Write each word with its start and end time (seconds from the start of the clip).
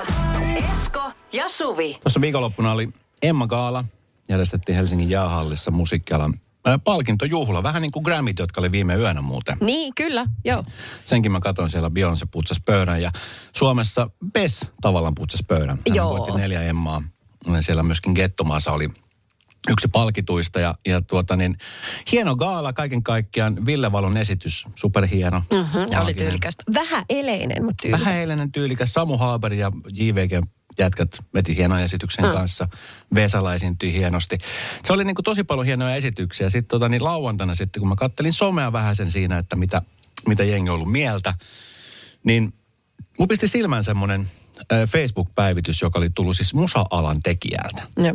Esko 0.71 1.13
ja 1.33 1.49
Suvi. 1.49 1.99
Tuossa 2.03 2.21
viikonloppuna 2.21 2.73
oli 2.73 2.89
Emma 3.23 3.47
Gaala, 3.47 3.85
järjestettiin 4.29 4.77
Helsingin 4.77 5.11
jäähallissa 5.11 5.71
musiikkialan 5.71 6.35
ää, 6.65 6.79
palkintojuhla. 6.79 7.63
Vähän 7.63 7.83
niin 7.83 7.93
kuin 7.93 8.03
Grammit, 8.03 8.39
jotka 8.39 8.61
oli 8.61 8.73
viime 8.73 8.95
yönä 8.95 9.23
muuten. 9.23 9.57
Niin, 9.61 9.93
kyllä, 9.95 10.27
joo. 10.45 10.65
Senkin 11.05 11.33
mä 11.33 11.41
katson 11.41 11.71
siellä 11.71 11.89
Beyoncé 11.89 12.29
putsas 12.31 12.61
pöydän 12.65 13.03
ja 13.03 13.13
Suomessa 13.53 14.11
Bess 14.33 14.67
tavallaan 14.81 15.15
putsas 15.15 15.41
pöydän. 15.49 15.79
Hän 15.89 15.97
Joo. 15.97 16.11
voitti 16.11 16.33
neljä 16.33 16.63
Emmaa. 16.63 17.03
Siellä 17.61 17.83
myöskin 17.83 18.13
Gettomaasa 18.13 18.73
oli 18.73 18.91
yksi 19.71 19.89
palkituista 19.89 20.61
ja, 20.61 20.75
ja 20.87 21.03
tuota 21.03 21.37
niin, 21.37 21.57
hieno 22.13 22.37
gaala 22.37 22.73
kaiken 22.73 23.03
kaikkiaan. 23.03 23.67
Ville 23.67 23.93
Valon 23.93 24.17
esitys, 24.17 24.65
superhieno. 24.75 25.43
Mm-hmm, 25.53 26.01
oli 26.03 26.15
tyylikästä. 26.15 26.65
Vähän 26.75 27.05
eleinen, 27.09 27.65
mutta 27.65 27.83
tyylikästä. 27.83 28.05
Vähän 28.11 28.21
eilen 28.21 28.53
tyylikäs. 28.53 28.93
Samu 28.93 29.17
Haaber 29.19 29.53
ja 29.53 29.73
JVG 29.93 30.45
jätkät 30.79 31.19
veti 31.35 31.57
hienon 31.57 31.81
esityksen 31.81 32.25
Mm. 32.25 32.31
kanssa. 32.33 32.69
Vesala 33.15 33.55
esiintyi 33.55 33.93
hienosti. 33.93 34.39
Se 34.85 34.93
oli 34.93 35.05
niin 35.05 35.15
kuin 35.15 35.25
tosi 35.25 35.45
paljon 35.45 35.67
hienoja 35.67 35.97
esityksiä. 35.97 36.51
Sitten 36.51 36.69
tota, 36.69 36.89
niin 36.89 37.05
lauantaina 37.05 37.55
sitten, 37.55 37.81
kun 37.81 37.89
mä 37.89 37.97
kattelin 37.97 38.33
somea 38.33 38.73
vähän 38.73 38.97
sen 38.97 39.11
siinä, 39.11 39.39
että 39.39 39.57
mitä, 39.57 39.83
mitä 40.29 40.45
jengi 40.45 40.71
on 40.71 40.75
ollut 40.75 40.93
mieltä, 40.93 41.35
niin 42.25 42.53
mun 43.19 43.29
pisti 43.29 43.49
silmään 43.49 43.85
semmoinen 43.85 44.29
Facebook-päivitys, 44.89 45.83
joka 45.83 45.99
oli 45.99 46.11
tullut 46.11 46.37
siis 46.37 46.55
musa-alan 46.55 47.23
tekijältä. 47.23 47.83
Joo. 47.97 48.15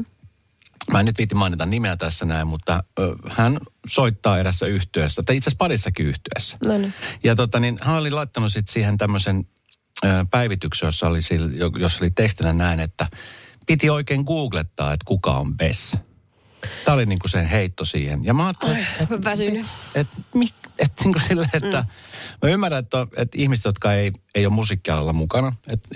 Mä 0.91 0.99
en 0.99 1.05
nyt 1.05 1.17
viitti 1.17 1.35
mainita 1.35 1.65
nimeä 1.65 1.97
tässä 1.97 2.25
näin, 2.25 2.47
mutta 2.47 2.83
ö, 2.99 3.15
hän 3.29 3.57
soittaa 3.87 4.39
erässä 4.39 4.65
yhtyessä, 4.65 5.23
tai 5.23 5.37
itse 5.37 5.49
asiassa 5.49 5.57
parissakin 5.57 6.05
yhtyessä. 6.05 6.57
No 6.65 6.77
niin. 6.77 6.93
Ja 7.23 7.35
tota, 7.35 7.59
niin, 7.59 7.79
hän 7.81 7.95
oli 7.95 8.11
laittanut 8.11 8.53
sit 8.53 8.67
siihen 8.67 8.97
tämmöisen 8.97 9.45
päivityksen, 10.31 10.87
jossa 10.87 11.07
oli, 11.07 11.19
jossa 11.79 11.99
oli 12.01 12.11
tekstinä 12.11 12.53
näin, 12.53 12.79
että 12.79 13.07
piti 13.67 13.89
oikein 13.89 14.23
googlettaa, 14.23 14.93
että 14.93 15.05
kuka 15.05 15.31
on 15.31 15.57
Bess. 15.57 15.97
Tämä 16.85 16.95
oli 16.95 17.05
niinku 17.05 17.27
sen 17.27 17.45
heitto 17.45 17.85
siihen. 17.85 18.25
Ja 18.25 18.33
mä 18.33 18.45
ajattelin, 18.45 18.87
että 18.99 19.15
et, 19.15 19.23
Väsynyt. 19.23 19.65
et, 19.95 20.07
et, 20.41 20.53
et, 20.79 20.91
niinku 21.03 21.19
sille, 21.27 21.49
että 21.53 21.85
mä 22.43 22.49
ymmärrän, 22.49 22.79
että, 22.79 23.07
että 23.17 23.37
ihmiset, 23.37 23.65
jotka 23.65 23.93
ei, 23.93 24.11
ei 24.35 24.45
ole 24.45 24.53
musiikkialalla 24.53 25.13
mukana, 25.13 25.53
että 25.69 25.89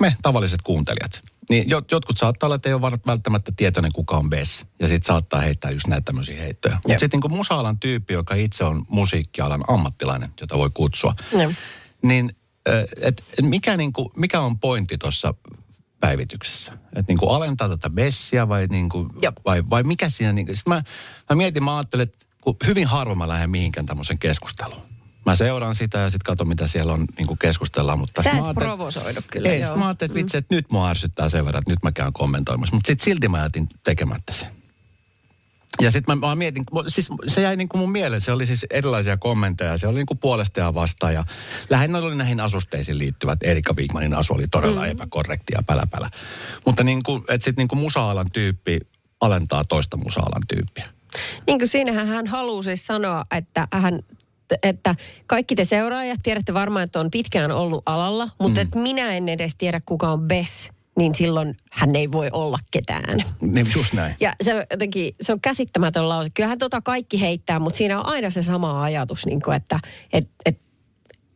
me 0.00 0.16
tavalliset 0.22 0.62
kuuntelijat, 0.62 1.22
niin 1.50 1.70
jot, 1.70 1.90
jotkut 1.90 2.18
saattaa 2.18 2.46
olla, 2.46 2.56
että 2.56 2.68
ei 2.68 2.74
ole 2.74 2.92
välttämättä 3.06 3.52
tietoinen, 3.56 3.92
kuka 3.92 4.16
on 4.16 4.30
Bess. 4.30 4.64
Ja 4.80 4.88
sitten 4.88 5.06
saattaa 5.06 5.40
heittää 5.40 5.70
just 5.70 5.86
näitä 5.86 6.04
tämmöisiä 6.04 6.42
heittoja. 6.42 6.80
Mutta 6.88 7.00
sitten 7.00 7.20
niin 7.20 7.36
musa-alan 7.36 7.78
tyyppi, 7.78 8.14
joka 8.14 8.34
itse 8.34 8.64
on 8.64 8.84
musiikkialan 8.88 9.64
ammattilainen, 9.68 10.30
jota 10.40 10.58
voi 10.58 10.70
kutsua, 10.74 11.14
Joo. 11.32 11.52
niin 12.02 12.36
et, 13.00 13.22
mikä, 13.42 13.76
niinku, 13.76 14.12
mikä 14.16 14.40
on 14.40 14.58
pointti 14.58 14.98
tuossa 14.98 15.34
päivityksessä? 16.00 16.72
Että 16.72 17.04
niinku 17.08 17.28
alentaa 17.28 17.68
tätä 17.68 17.90
Bessia 17.90 18.48
vai, 18.48 18.66
niinku, 18.66 19.08
Joo. 19.22 19.32
vai, 19.44 19.62
vai 19.70 19.82
mikä 19.82 20.08
siinä... 20.08 20.32
Niinku, 20.32 20.54
sit 20.54 20.66
mä, 20.66 20.82
mä 21.30 21.36
mietin, 21.36 21.64
mä 21.64 21.76
ajattelin, 21.76 22.02
että 22.02 22.26
kun 22.40 22.56
hyvin 22.66 22.86
harvoin 22.86 23.18
mä 23.18 23.28
lähden 23.28 23.50
mihinkään 23.50 23.86
tämmöisen 23.86 24.18
keskusteluun. 24.18 24.82
Mä 25.26 25.36
seuraan 25.36 25.74
sitä 25.74 25.98
ja 25.98 26.10
sitten 26.10 26.24
katson, 26.24 26.48
mitä 26.48 26.66
siellä 26.66 26.92
on 26.92 27.04
niin 27.18 27.38
keskustellaan. 27.40 27.98
Mutta 27.98 28.22
Sä 28.22 28.30
et 28.30 28.40
mä 28.40 28.54
provosoidu 28.54 29.20
kyllä, 29.30 29.48
Ei, 29.48 29.60
joo. 29.60 29.76
mä 29.76 29.86
ajattelin, 29.86 30.10
että 30.10 30.18
vitsi, 30.18 30.36
että 30.36 30.54
nyt 30.54 30.72
mua 30.72 30.88
ärsyttää 30.88 31.28
sen 31.28 31.44
verran, 31.44 31.58
että 31.58 31.70
nyt 31.70 31.82
mä 31.82 31.92
käyn 31.92 32.12
kommentoimassa. 32.12 32.76
Mutta 32.76 32.86
sitten 32.86 33.04
silti 33.04 33.28
mä 33.28 33.42
jätin 33.42 33.68
tekemättä 33.84 34.32
sen. 34.32 34.48
Ja 35.80 35.90
sitten 35.90 36.18
mä, 36.18 36.26
mä 36.26 36.34
mietin, 36.34 36.64
siis 36.88 37.08
se 37.26 37.42
jäi 37.42 37.56
niin 37.56 37.68
kuin 37.68 37.80
mun 37.80 37.92
mieleen, 37.92 38.20
se 38.20 38.32
oli 38.32 38.46
siis 38.46 38.66
erilaisia 38.70 39.16
kommentteja, 39.16 39.78
se 39.78 39.86
oli 39.86 39.96
niin 39.96 40.06
kuin 40.06 40.18
puolesta 40.18 40.60
ja 40.60 40.74
vastaan 40.74 41.14
ja 41.14 41.24
lähinnä 41.70 41.98
oli 41.98 42.16
näihin 42.16 42.40
asusteisiin 42.40 42.98
liittyvät, 42.98 43.42
Erika 43.42 43.72
Wigmanin 43.72 44.14
asu 44.14 44.34
oli 44.34 44.48
todella 44.50 44.80
mm. 44.80 44.90
epäkorrekti 44.90 45.52
ja 45.52 45.62
päläpälä. 45.62 46.10
Mutta 46.66 46.84
niin 46.84 47.02
kuin, 47.02 47.24
että 47.28 47.44
sitten 47.44 47.62
niin 47.62 47.68
kuin 47.68 47.78
musa-alan 47.78 48.26
tyyppi 48.32 48.80
alentaa 49.20 49.64
toista 49.64 49.96
musa-alan 49.96 50.42
tyyppiä. 50.48 50.88
Niin 51.46 51.58
kuin 51.58 51.68
siinähän 51.68 52.06
hän 52.06 52.26
halusi 52.26 52.66
siis 52.66 52.86
sanoa, 52.86 53.24
että 53.30 53.68
hän 53.72 54.00
että 54.62 54.94
kaikki 55.26 55.54
te 55.54 55.64
seuraajat 55.64 56.20
tiedätte 56.22 56.54
varmaan, 56.54 56.84
että 56.84 57.00
on 57.00 57.10
pitkään 57.10 57.50
ollut 57.50 57.82
alalla, 57.86 58.28
mutta 58.38 58.60
mm. 58.60 58.64
että 58.64 58.78
minä 58.78 59.16
en 59.16 59.28
edes 59.28 59.54
tiedä, 59.58 59.80
kuka 59.86 60.12
on 60.12 60.20
Bess, 60.20 60.68
niin 60.98 61.14
silloin 61.14 61.56
hän 61.72 61.96
ei 61.96 62.12
voi 62.12 62.28
olla 62.32 62.58
ketään. 62.70 63.24
Niin 63.40 63.66
just 63.76 63.92
näin. 63.92 64.14
Ja 64.20 64.32
se, 64.42 64.66
jotenkin, 64.70 65.14
se 65.20 65.32
on 65.32 65.40
käsittämätön 65.40 66.08
lause. 66.08 66.30
Kyllähän 66.34 66.58
tota 66.58 66.80
kaikki 66.80 67.20
heittää, 67.20 67.58
mutta 67.58 67.76
siinä 67.76 68.00
on 68.00 68.06
aina 68.06 68.30
se 68.30 68.42
sama 68.42 68.82
ajatus, 68.82 69.26
niin 69.26 69.42
kuin, 69.42 69.56
että 69.56 69.78
et, 70.12 70.28
et, 70.46 70.58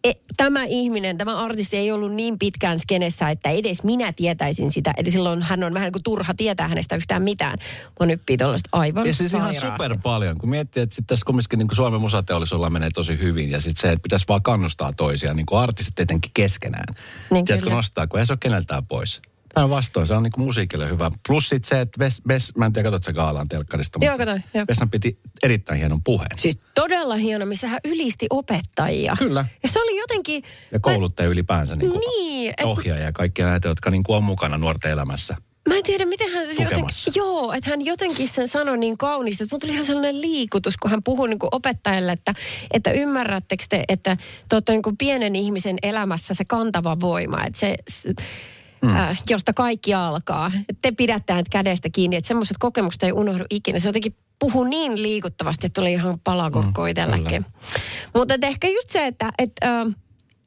e, 0.08 0.14
tämä 0.36 0.64
ihminen, 0.64 1.18
tämä 1.18 1.44
artisti 1.44 1.76
ei 1.76 1.92
ollut 1.92 2.12
niin 2.12 2.38
pitkään 2.38 2.78
skenessä, 2.78 3.30
että 3.30 3.50
edes 3.50 3.84
minä 3.84 4.12
tietäisin 4.12 4.70
sitä. 4.70 4.92
Eli 4.96 5.10
silloin 5.10 5.42
hän 5.42 5.64
on 5.64 5.74
vähän 5.74 5.86
niin 5.86 5.92
kuin 5.92 6.02
turha 6.02 6.34
tietää 6.34 6.68
hänestä 6.68 6.96
yhtään 6.96 7.22
mitään. 7.22 7.58
Mä 8.00 8.06
nyppii 8.06 8.36
tuollaista 8.36 8.68
aivan 8.72 9.06
Ja 9.06 9.14
siis 9.14 9.34
ihan 9.34 9.54
super 9.54 9.98
paljon, 10.02 10.38
kun 10.38 10.50
miettii, 10.50 10.82
että 10.82 10.96
sit 10.96 11.06
tässä 11.06 11.24
kumminkin 11.26 11.58
niin 11.58 11.68
Suomen 11.72 12.00
musateollisuudella 12.00 12.70
menee 12.70 12.88
tosi 12.94 13.18
hyvin. 13.18 13.50
Ja 13.50 13.60
sitten 13.60 13.80
se, 13.80 13.92
että 13.92 14.02
pitäisi 14.02 14.28
vaan 14.28 14.42
kannustaa 14.42 14.92
toisia, 14.92 15.34
niin 15.34 15.46
kuin 15.46 15.60
artistit 15.60 16.00
etenkin 16.00 16.30
keskenään. 16.34 16.94
Niin 17.30 17.44
Tiedätkö 17.44 17.70
nostaa, 17.70 18.06
kun 18.06 18.20
ei 18.20 18.26
se 18.26 18.32
ole 18.32 18.38
keneltään 18.40 18.86
pois. 18.86 19.20
Päinvastoin, 19.54 20.06
se 20.06 20.14
on 20.14 20.22
niin 20.22 20.32
musiikille 20.38 20.88
hyvä. 20.90 21.10
Plus 21.28 21.48
sit 21.48 21.64
se, 21.64 21.80
että 21.80 21.98
Ves, 21.98 22.22
Ves 22.28 22.52
mä 22.56 22.66
en 22.66 22.72
tiedä, 22.72 22.90
katsot 22.90 23.04
sä 23.04 23.12
Gaalan 23.12 23.48
telkkarista, 23.48 23.98
Joo, 24.02 24.16
mutta 24.18 24.40
joo. 24.54 24.64
Vessan 24.68 24.90
piti 24.90 25.18
erittäin 25.42 25.78
hienon 25.78 26.02
puheen. 26.04 26.38
Siis 26.38 26.58
todella 26.74 27.16
hieno, 27.16 27.46
missä 27.46 27.68
hän 27.68 27.80
ylisti 27.84 28.26
opettajia. 28.30 29.16
Kyllä. 29.18 29.44
Ja 29.62 29.68
se 29.68 29.80
oli 29.80 29.98
jotenkin... 30.00 30.42
Ja 30.72 30.80
kouluttaja 30.80 31.28
ylipäänsä, 31.28 31.76
niin 31.76 31.90
kuin 31.90 32.00
Niin, 32.00 32.54
et- 32.58 32.66
ohjaaja 32.66 33.04
ja 33.04 33.12
kaikkia 33.12 33.46
näitä, 33.46 33.68
jotka 33.68 33.90
niin 33.90 34.02
kuin 34.02 34.16
on 34.16 34.24
mukana 34.24 34.58
nuorten 34.58 34.90
elämässä. 34.90 35.36
Mä 35.68 35.74
en 35.76 35.82
tiedä, 35.82 36.06
miten 36.06 36.32
hän 36.32 36.48
jotenkin, 36.48 36.84
joo, 37.14 37.52
että 37.52 37.70
hän 37.70 37.84
jotenkin 37.84 38.28
sen 38.28 38.48
sanoi 38.48 38.78
niin 38.78 38.98
kauniisti, 38.98 39.44
että 39.44 39.54
mun 39.54 39.60
tuli 39.60 39.72
ihan 39.72 39.86
sellainen 39.86 40.20
liikutus, 40.20 40.76
kun 40.76 40.90
hän 40.90 41.02
puhui 41.02 41.28
niin 41.28 41.38
opettajalle, 41.52 42.12
että, 42.12 42.34
että 42.70 42.90
ymmärrättekö 42.90 43.64
te, 43.68 43.84
että 43.88 44.16
te 44.48 44.56
olette 44.56 44.72
niin 44.72 44.96
pienen 44.98 45.36
ihmisen 45.36 45.76
elämässä 45.82 46.34
se 46.34 46.44
kantava 46.44 47.00
voima, 47.00 47.44
että 47.44 47.58
se, 47.58 47.74
se 47.88 48.12
mm. 48.82 48.96
äh, 48.96 49.22
josta 49.30 49.52
kaikki 49.52 49.94
alkaa. 49.94 50.52
Että 50.68 50.78
te 50.82 50.92
pidätte 50.92 51.32
hänet 51.32 51.48
kädestä 51.48 51.88
kiinni, 51.92 52.16
että 52.16 52.28
semmoiset 52.28 52.56
kokemukset 52.58 53.02
ei 53.02 53.12
unohdu 53.12 53.44
ikinä. 53.50 53.78
Se 53.78 53.88
jotenkin 53.88 54.16
puhu 54.38 54.64
niin 54.64 55.02
liikuttavasti, 55.02 55.66
että 55.66 55.80
tuli 55.80 55.92
ihan 55.92 56.20
palakorkko 56.24 56.82
mm, 56.82 56.88
itselläkin. 56.88 57.46
Mutta 58.14 58.34
et 58.34 58.44
ehkä 58.44 58.68
just 58.68 58.90
se, 58.90 59.06
että 59.06 59.32
et, 59.38 59.52
äh, 59.64 59.94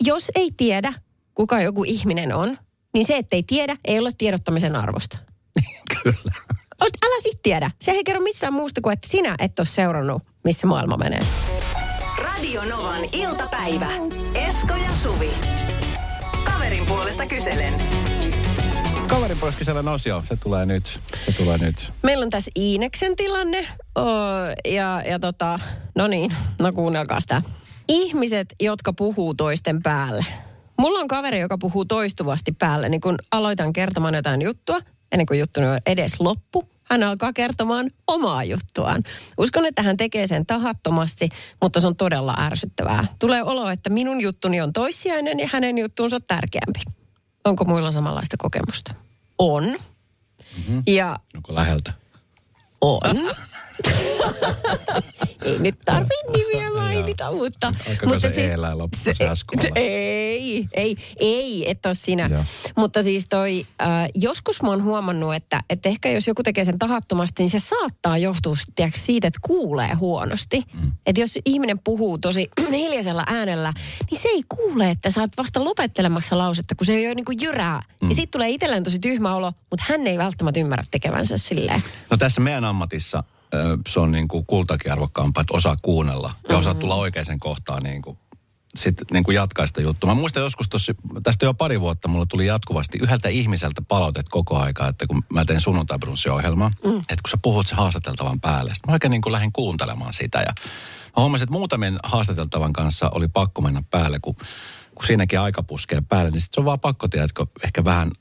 jos 0.05 0.31
ei 0.35 0.51
tiedä, 0.57 0.93
kuka 1.35 1.61
joku 1.61 1.83
ihminen 1.83 2.35
on, 2.35 2.57
niin 2.93 3.05
se, 3.05 3.17
että 3.17 3.35
ei 3.35 3.43
tiedä, 3.43 3.77
ei 3.85 3.99
ole 3.99 4.11
tiedottamisen 4.17 4.75
arvosta. 4.75 5.17
Kyllä. 6.03 6.35
Oot, 6.81 6.91
älä 7.05 7.21
sit 7.23 7.41
tiedä. 7.41 7.71
Se 7.81 7.91
ei 7.91 8.03
kerro 8.03 8.21
missään 8.21 8.53
muusta 8.53 8.81
kuin, 8.81 8.93
että 8.93 9.07
sinä 9.07 9.35
et 9.39 9.59
ole 9.59 9.67
seurannut, 9.67 10.23
missä 10.43 10.67
maailma 10.67 10.97
menee. 10.97 11.19
Radio 12.17 12.65
Novan 12.65 13.05
iltapäivä. 13.11 13.87
Esko 14.35 14.73
ja 14.73 14.89
Suvi. 15.03 15.31
Kaverin 16.45 16.85
puolesta 16.85 17.25
kyselen. 17.25 17.73
Kaverin 19.11 19.37
pois 19.37 19.55
kysellä 19.55 19.91
osio, 19.91 20.23
se 20.29 20.35
tulee 20.35 20.65
nyt. 20.65 20.99
Se 21.25 21.31
tulee 21.31 21.57
nyt. 21.57 21.93
Meillä 22.03 22.23
on 22.23 22.29
tässä 22.29 22.51
Iineksen 22.55 23.15
tilanne. 23.15 23.67
Oh, 23.95 24.05
ja, 24.73 25.01
ja 25.09 25.19
tota, 25.19 25.59
no 25.95 26.07
niin, 26.07 26.33
no 26.59 26.73
kuunnelkaa 26.73 27.21
sitä. 27.21 27.41
Ihmiset, 27.87 28.55
jotka 28.59 28.93
puhuu 28.93 29.33
toisten 29.33 29.83
päälle. 29.83 30.25
Mulla 30.79 30.99
on 30.99 31.07
kaveri, 31.07 31.39
joka 31.39 31.57
puhuu 31.57 31.85
toistuvasti 31.85 32.51
päälle. 32.51 32.89
Niin 32.89 33.01
kun 33.01 33.15
aloitan 33.31 33.73
kertomaan 33.73 34.15
jotain 34.15 34.41
juttua, 34.41 34.79
ennen 35.11 35.25
kuin 35.25 35.39
juttuni 35.39 35.67
on 35.67 35.79
edes 35.85 36.19
loppu, 36.19 36.69
hän 36.83 37.03
alkaa 37.03 37.33
kertomaan 37.33 37.91
omaa 38.07 38.43
juttuaan. 38.43 39.03
Uskon, 39.37 39.65
että 39.65 39.83
hän 39.83 39.97
tekee 39.97 40.27
sen 40.27 40.45
tahattomasti, 40.45 41.29
mutta 41.61 41.79
se 41.79 41.87
on 41.87 41.95
todella 41.95 42.35
ärsyttävää. 42.39 43.05
Tulee 43.19 43.43
olo, 43.43 43.69
että 43.69 43.89
minun 43.89 44.21
juttuni 44.21 44.61
on 44.61 44.73
toissijainen 44.73 45.39
ja 45.39 45.49
hänen 45.51 45.77
juttuunsa 45.77 46.19
tärkeämpi. 46.19 47.00
Onko 47.45 47.65
muilla 47.65 47.91
samanlaista 47.91 48.37
kokemusta? 48.39 48.93
On. 49.37 49.63
Mm-hmm. 49.63 50.83
Ja 50.87 51.19
Onko 51.35 51.55
läheltä? 51.55 51.93
On. 52.81 53.01
ei 55.45 55.59
nyt 55.59 55.79
tarvi 55.85 56.37
nimiä 56.37 56.69
mainita, 56.69 57.31
mutta... 57.31 57.67
Alkaako 57.67 58.05
mutta 58.05 58.29
se 58.29 58.45
Eellä 58.45 58.77
lopussa 58.77 59.13
se 59.13 59.27
Askola? 59.27 59.61
Ei, 59.75 60.67
ei, 60.73 60.97
ei, 61.19 61.71
et 61.71 61.85
ole 61.85 61.95
sinä. 61.95 62.29
Joo. 62.31 62.43
Mutta 62.77 63.03
siis 63.03 63.25
toi, 63.29 63.65
äh, 63.81 63.87
joskus 64.15 64.61
mä 64.61 64.69
oon 64.69 64.83
huomannut, 64.83 65.35
että, 65.35 65.63
että 65.69 65.89
ehkä 65.89 66.09
jos 66.09 66.27
joku 66.27 66.43
tekee 66.43 66.65
sen 66.65 66.79
tahattomasti, 66.79 67.43
niin 67.43 67.49
se 67.49 67.59
saattaa 67.59 68.17
johtua 68.17 68.55
tiedätkö, 68.75 68.99
siitä, 68.99 69.27
että 69.27 69.39
kuulee 69.41 69.93
huonosti. 69.93 70.63
Mm. 70.73 70.91
Että 71.05 71.21
jos 71.21 71.39
ihminen 71.45 71.79
puhuu 71.79 72.17
tosi 72.17 72.49
hiljaisella 72.71 73.23
äänellä, 73.27 73.73
niin 74.11 74.21
se 74.21 74.29
ei 74.29 74.43
kuule, 74.49 74.89
että 74.89 75.11
sä 75.11 75.21
oot 75.21 75.37
vasta 75.37 75.63
lopettelemassa 75.63 76.37
lausetta, 76.37 76.75
kun 76.75 76.85
se 76.85 76.93
ei 76.93 77.05
ole 77.05 77.15
niin 77.15 77.25
kuin 77.25 77.37
jyrää. 77.41 77.81
Mm. 78.01 78.09
Ja 78.09 78.15
siitä 78.15 78.31
tulee 78.31 78.49
itselleen 78.49 78.83
tosi 78.83 78.99
tyhmä 78.99 79.35
olo, 79.35 79.53
mutta 79.69 79.85
hän 79.89 80.07
ei 80.07 80.17
välttämättä 80.17 80.59
ymmärrä 80.59 80.83
tekevänsä 80.91 81.37
silleen. 81.37 81.83
No 82.09 82.17
tässä 82.17 82.41
meidän 82.41 82.65
ammatissa 82.71 83.23
se 83.87 83.99
on 83.99 84.11
niin 84.11 84.27
kuin 84.27 84.45
kultakin 84.45 84.91
arvokkaampaa, 84.91 85.41
että 85.41 85.57
osaa 85.57 85.77
kuunnella 85.81 86.33
ja 86.49 86.57
osaa 86.57 86.73
tulla 86.73 86.95
oikeaan 86.95 87.39
kohtaan 87.39 87.83
niin 87.83 88.01
kuin, 88.01 88.17
sit 88.75 88.95
niin 89.11 89.23
kuin 89.23 89.35
jatkaa 89.35 89.67
sitä 89.67 89.81
juttua. 89.81 90.09
Mä 90.09 90.19
muistan 90.19 90.43
joskus 90.43 90.69
tossa, 90.69 90.93
tästä 91.23 91.45
jo 91.45 91.53
pari 91.53 91.81
vuotta 91.81 92.07
mulla 92.07 92.25
tuli 92.25 92.45
jatkuvasti 92.45 92.97
yhdeltä 93.01 93.29
ihmiseltä 93.29 93.81
palautet 93.87 94.29
koko 94.29 94.57
aika, 94.57 94.87
että 94.87 95.07
kun 95.07 95.23
mä 95.33 95.45
teen 95.45 95.61
sunnuntai 95.61 95.97
ohjelmaa, 96.31 96.71
mm. 96.83 96.97
että 96.97 97.21
kun 97.23 97.29
sä 97.31 97.37
puhut 97.41 97.67
se 97.67 97.75
haastateltavan 97.75 98.39
päälle, 98.39 98.75
sit 98.75 98.87
mä 98.87 98.93
oikein 98.93 99.11
niin 99.11 99.21
kuin 99.21 99.33
lähdin 99.33 99.51
kuuntelemaan 99.51 100.13
sitä 100.13 100.39
ja 100.39 100.53
mä 101.17 101.21
huomasin, 101.21 101.43
että 101.43 101.57
muutamien 101.57 101.99
haastateltavan 102.03 102.73
kanssa 102.73 103.09
oli 103.09 103.27
pakko 103.27 103.61
mennä 103.61 103.83
päälle, 103.89 104.19
kun, 104.19 104.35
kun 104.95 105.05
siinäkin 105.05 105.39
aika 105.39 105.63
puskee 105.63 106.01
päälle, 106.09 106.31
niin 106.31 106.41
sit 106.41 106.53
se 106.53 106.59
on 106.59 106.65
vaan 106.65 106.79
pakko, 106.79 107.07
tiedätkö, 107.07 107.45
ehkä 107.63 107.85
vähän 107.85 108.11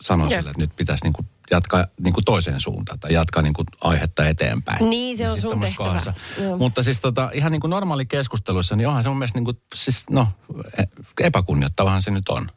sanoa 0.00 0.28
sille, 0.28 0.50
että 0.50 0.62
nyt 0.62 0.76
pitäisi 0.76 1.04
niin 1.04 1.12
kuin 1.12 1.28
jatkaa 1.50 1.84
niin 2.00 2.14
kuin 2.14 2.24
toiseen 2.24 2.60
suuntaan 2.60 3.00
tai 3.00 3.12
jatkaa 3.12 3.42
niin 3.42 3.52
kuin 3.52 3.66
aihetta 3.80 4.28
eteenpäin. 4.28 4.90
Niin, 4.90 5.16
se 5.16 5.30
on 5.30 5.36
Siis 5.36 5.42
sun 5.42 5.60
tehtävä. 5.60 5.84
kohdassa. 5.86 6.14
Joo. 6.40 6.58
Mutta 6.58 6.82
siis 6.82 6.98
tota, 7.00 7.30
ihan 7.34 7.52
niin 7.52 7.60
kuin 7.60 7.70
normaali 7.70 8.06
keskusteluissa, 8.06 8.76
niin 8.76 8.88
onhan 8.88 9.02
se 9.02 9.08
mun 9.08 9.18
mielestä 9.18 9.38
niin 9.38 9.44
kuin, 9.44 9.56
siis 9.74 10.04
no, 10.10 10.28
e- 10.78 10.84
epäkunnioittavahan 11.26 12.02
se 12.02 12.10
nyt 12.10 12.28
on. 12.28 12.48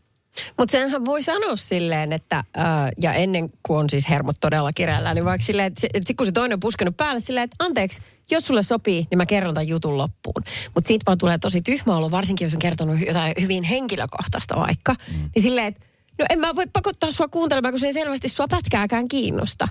Mutta 0.57 0.71
senhän 0.71 1.05
voi 1.05 1.23
sanoa 1.23 1.55
silleen, 1.55 2.13
että 2.13 2.37
äh, 2.37 2.65
ja 3.01 3.13
ennen 3.13 3.49
kuin 3.63 3.79
on 3.79 3.89
siis 3.89 4.09
hermot 4.09 4.35
todella 4.39 4.73
kireällä, 4.73 5.13
niin 5.13 5.25
vaikka 5.25 5.45
silleen, 5.45 5.67
että 5.67 5.87
sit 6.05 6.17
kun 6.17 6.25
se 6.25 6.31
toinen 6.31 6.55
on 6.55 6.59
puskenut 6.59 6.97
päälle 6.97 7.19
silleen, 7.19 7.43
että 7.43 7.55
anteeksi, 7.59 8.01
jos 8.31 8.45
sulle 8.45 8.63
sopii, 8.63 9.07
niin 9.11 9.17
mä 9.17 9.25
kerron 9.25 9.53
tämän 9.53 9.67
jutun 9.67 9.97
loppuun. 9.97 10.43
Mutta 10.75 10.87
siitä 10.87 11.03
vaan 11.05 11.17
tulee 11.17 11.37
tosi 11.37 11.61
tyhmä 11.61 11.97
olo, 11.97 12.11
varsinkin 12.11 12.45
jos 12.45 12.53
on 12.53 12.59
kertonut 12.59 12.99
jotain 13.07 13.33
hyvin 13.41 13.63
henkilökohtaista 13.63 14.55
vaikka. 14.55 14.93
Mm. 14.93 15.29
Niin 15.35 15.43
silleen, 15.43 15.67
että 15.67 15.85
no 16.19 16.25
en 16.29 16.39
mä 16.39 16.55
voi 16.55 16.65
pakottaa 16.73 17.11
sua 17.11 17.27
kuuntelemaan, 17.27 17.71
kun 17.73 17.79
se 17.79 17.85
ei 17.85 17.93
selvästi 17.93 18.29
sua 18.29 18.47
pätkääkään 18.47 19.07
kiinnosta. 19.07 19.67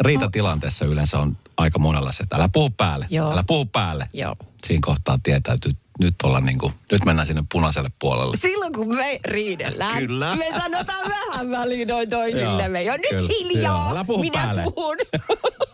Riitatilanteessa 0.00 0.84
yleensä 0.84 1.18
on 1.18 1.36
aika 1.56 1.78
monella 1.78 2.12
se, 2.12 2.22
että 2.22 2.36
älä 2.36 2.48
puhu 2.52 2.70
päälle, 2.70 3.06
Joo. 3.10 3.32
älä 3.32 3.44
puhu 3.46 3.66
päälle. 3.66 4.08
Joo. 4.12 4.36
Siinä 4.66 4.80
kohtaa 4.84 5.18
tietää, 5.22 5.54
että 5.54 5.70
nyt, 6.00 6.14
ollaan 6.22 6.44
niin 6.44 6.58
kuin, 6.58 6.72
nyt 6.92 7.04
mennään 7.04 7.26
sinne 7.26 7.42
punaiselle 7.52 7.90
puolelle. 7.98 8.36
Silloin 8.36 8.72
kun 8.72 8.94
me 8.96 9.20
riidellään, 9.24 9.98
Kyllä. 9.98 10.36
me 10.36 10.46
sanotaan 10.56 11.10
vähän 11.10 11.50
väliin 11.50 11.88
noin 11.88 12.10
toisillemme. 12.10 12.82
Jo 12.82 12.92
nyt 12.92 13.10
kyllä. 13.10 13.28
hiljaa, 13.28 14.04
Joo, 14.08 14.18
minä 14.20 14.42
päälle. 14.42 14.62
puhun. 14.62 14.96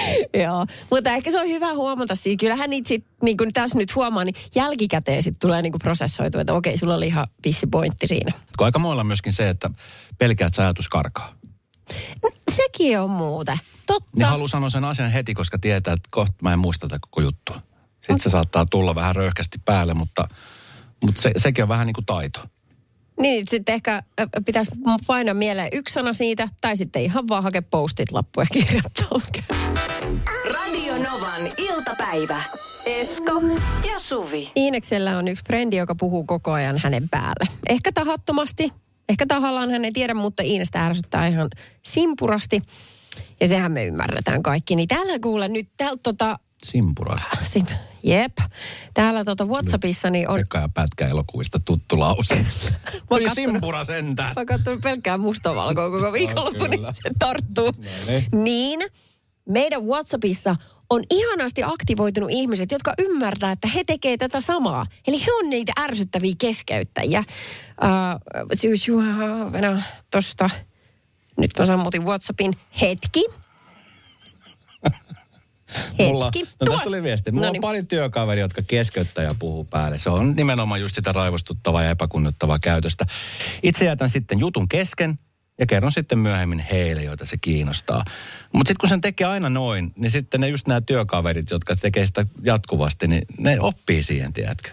Joo, 0.44 0.66
mutta 0.90 1.10
ehkä 1.10 1.30
se 1.30 1.40
on 1.40 1.48
hyvä 1.48 1.74
huomata 1.74 2.14
siinä. 2.14 2.40
Kyllähän 2.40 2.70
niitä 2.70 2.88
sit, 2.88 3.04
niin 3.22 3.36
kuin 3.36 3.52
tässä 3.52 3.78
nyt 3.78 3.94
huomaa, 3.94 4.24
niin 4.24 4.34
jälkikäteen 4.54 5.22
sit 5.22 5.36
tulee 5.38 5.62
niin 5.62 5.72
kuin 5.72 5.82
prosessoitu, 5.82 6.38
että 6.38 6.52
okei, 6.52 6.78
sulla 6.78 6.94
oli 6.94 7.06
ihan 7.06 7.26
vissi 7.44 7.66
pointti 7.66 8.08
siinä. 8.08 8.32
Kun 8.58 8.64
aika 8.64 8.78
monella 8.78 9.00
on 9.00 9.06
myöskin 9.06 9.32
se, 9.32 9.48
että 9.48 9.70
pelkäät 10.18 10.54
sä 10.54 10.62
ajatus 10.62 10.88
karkaa. 10.88 11.34
Sekin 12.56 13.00
on 13.00 13.10
muuten. 13.10 13.60
Totta. 13.86 14.10
Niin 14.16 14.26
haluaa 14.26 14.48
sanoa 14.48 14.70
sen 14.70 14.84
asian 14.84 15.10
heti, 15.10 15.34
koska 15.34 15.58
tietää, 15.58 15.94
että 15.94 16.08
kohta 16.10 16.34
mä 16.42 16.52
en 16.52 16.58
muista 16.58 16.88
tätä 16.88 16.98
koko 17.00 17.20
juttua. 17.20 17.60
Sitten 17.94 18.18
se 18.18 18.30
saattaa 18.30 18.66
tulla 18.66 18.94
vähän 18.94 19.16
röyhkästi 19.16 19.58
päälle, 19.64 19.94
mutta, 19.94 20.28
mutta 21.04 21.22
se, 21.22 21.32
sekin 21.36 21.64
on 21.64 21.68
vähän 21.68 21.86
niin 21.86 21.94
kuin 21.94 22.06
taito. 22.06 22.40
Niin, 23.20 23.46
sitten 23.50 23.74
ehkä 23.74 24.02
pitäisi 24.46 24.70
painaa 25.06 25.34
mieleen 25.34 25.68
yksi 25.72 25.92
sana 25.92 26.12
siitä, 26.12 26.48
tai 26.60 26.76
sitten 26.76 27.02
ihan 27.02 27.28
vaan 27.28 27.42
hakea 27.42 27.62
postit 27.62 28.12
lappuja 28.12 28.46
ja 28.54 28.62
kirjoittaa. 28.62 29.20
Radio 30.54 30.94
Novan 30.94 31.42
iltapäivä. 31.56 32.42
Esko 32.86 33.42
ja 33.92 33.98
Suvi. 33.98 34.52
Iineksellä 34.56 35.18
on 35.18 35.28
yksi 35.28 35.44
frendi, 35.44 35.76
joka 35.76 35.94
puhuu 35.94 36.24
koko 36.24 36.52
ajan 36.52 36.78
hänen 36.78 37.08
päälle. 37.08 37.48
Ehkä 37.68 37.92
tahattomasti, 37.92 38.72
ehkä 39.08 39.26
tahallaan 39.28 39.70
hän 39.70 39.84
ei 39.84 39.92
tiedä, 39.92 40.14
mutta 40.14 40.42
Iinestä 40.42 40.86
ärsyttää 40.86 41.26
ihan 41.26 41.48
simpurasti. 41.82 42.62
Ja 43.40 43.48
sehän 43.48 43.72
me 43.72 43.84
ymmärretään 43.84 44.42
kaikki. 44.42 44.76
Niin 44.76 44.88
täällä 44.88 45.18
kuule 45.18 45.48
nyt, 45.48 45.68
täällä 45.76 45.98
tota, 46.02 46.38
Simpurasta. 46.64 47.38
sim, 47.42 47.66
jep. 48.02 48.32
Täällä 48.94 49.24
tota 49.24 49.44
Whatsappissa 49.44 50.10
niin 50.10 50.28
on, 50.28 50.38
Pekka 50.38 50.58
ja 50.58 50.68
Pätkä 50.74 51.08
elokuvista 51.08 51.60
tuttu 51.64 51.98
lause. 52.00 52.34
Katson- 53.10 53.34
simpura 53.34 53.84
sentään. 53.84 54.28
Mä 54.28 54.40
oon 54.40 54.46
katsonut 54.46 54.80
pelkkää 54.80 55.18
mustavalkoa 55.18 55.90
koko 55.90 56.12
viikonloppu, 56.12 56.66
niin 56.66 56.80
se 56.92 57.10
tarttuu. 57.18 57.72
niin. 58.06 58.24
Niin, 58.32 58.80
meidän 59.48 59.86
Whatsappissa 59.86 60.56
on 60.90 61.02
ihanasti 61.10 61.62
aktivoitunut 61.62 62.30
ihmiset, 62.30 62.70
jotka 62.70 62.94
ymmärtää, 62.98 63.52
että 63.52 63.68
he 63.68 63.84
tekee 63.84 64.16
tätä 64.16 64.40
samaa. 64.40 64.86
Eli 65.06 65.20
he 65.20 65.26
on 65.38 65.50
niitä 65.50 65.72
ärsyttäviä 65.80 66.34
keskeyttäjiä. 66.38 67.24
Uh, 67.82 68.46
syys, 68.54 68.88
no, 69.60 69.82
tosta. 70.10 70.50
Nyt 71.38 71.50
mä 71.58 71.66
sammutin 71.66 72.04
Whatsappin. 72.04 72.52
Hetki. 72.80 73.41
Hetki. 75.78 76.02
Mulla, 76.04 76.24
no 76.24 76.30
Tuossa. 76.30 76.76
tästä 76.76 76.88
oli 76.88 77.02
viesti. 77.02 77.30
Mulla 77.30 77.46
Noniin. 77.46 77.58
on 77.58 77.68
pari 77.68 77.82
työkaveri, 77.82 78.40
jotka 78.40 78.62
keskeyttää 78.66 79.24
ja 79.24 79.34
puhuu 79.38 79.64
päälle. 79.64 79.98
Se 79.98 80.10
on 80.10 80.34
nimenomaan 80.36 80.80
just 80.80 80.94
sitä 80.94 81.12
raivostuttavaa 81.12 81.82
ja 81.82 81.90
epäkunnottavaa 81.90 82.58
käytöstä. 82.58 83.06
Itse 83.62 83.84
jätän 83.84 84.10
sitten 84.10 84.38
jutun 84.38 84.68
kesken 84.68 85.16
ja 85.58 85.66
kerron 85.66 85.92
sitten 85.92 86.18
myöhemmin 86.18 86.58
heille, 86.58 87.02
joita 87.02 87.26
se 87.26 87.36
kiinnostaa. 87.40 88.04
Mutta 88.52 88.68
sitten 88.68 88.80
kun 88.80 88.88
sen 88.88 89.00
tekee 89.00 89.26
aina 89.26 89.48
noin, 89.48 89.92
niin 89.96 90.10
sitten 90.10 90.40
ne 90.40 90.48
just 90.48 90.66
nämä 90.68 90.80
työkaverit, 90.80 91.50
jotka 91.50 91.76
tekee 91.76 92.06
sitä 92.06 92.26
jatkuvasti, 92.42 93.06
niin 93.06 93.22
ne 93.38 93.60
oppii 93.60 94.02
siihen, 94.02 94.32
tiedätkö? 94.32 94.70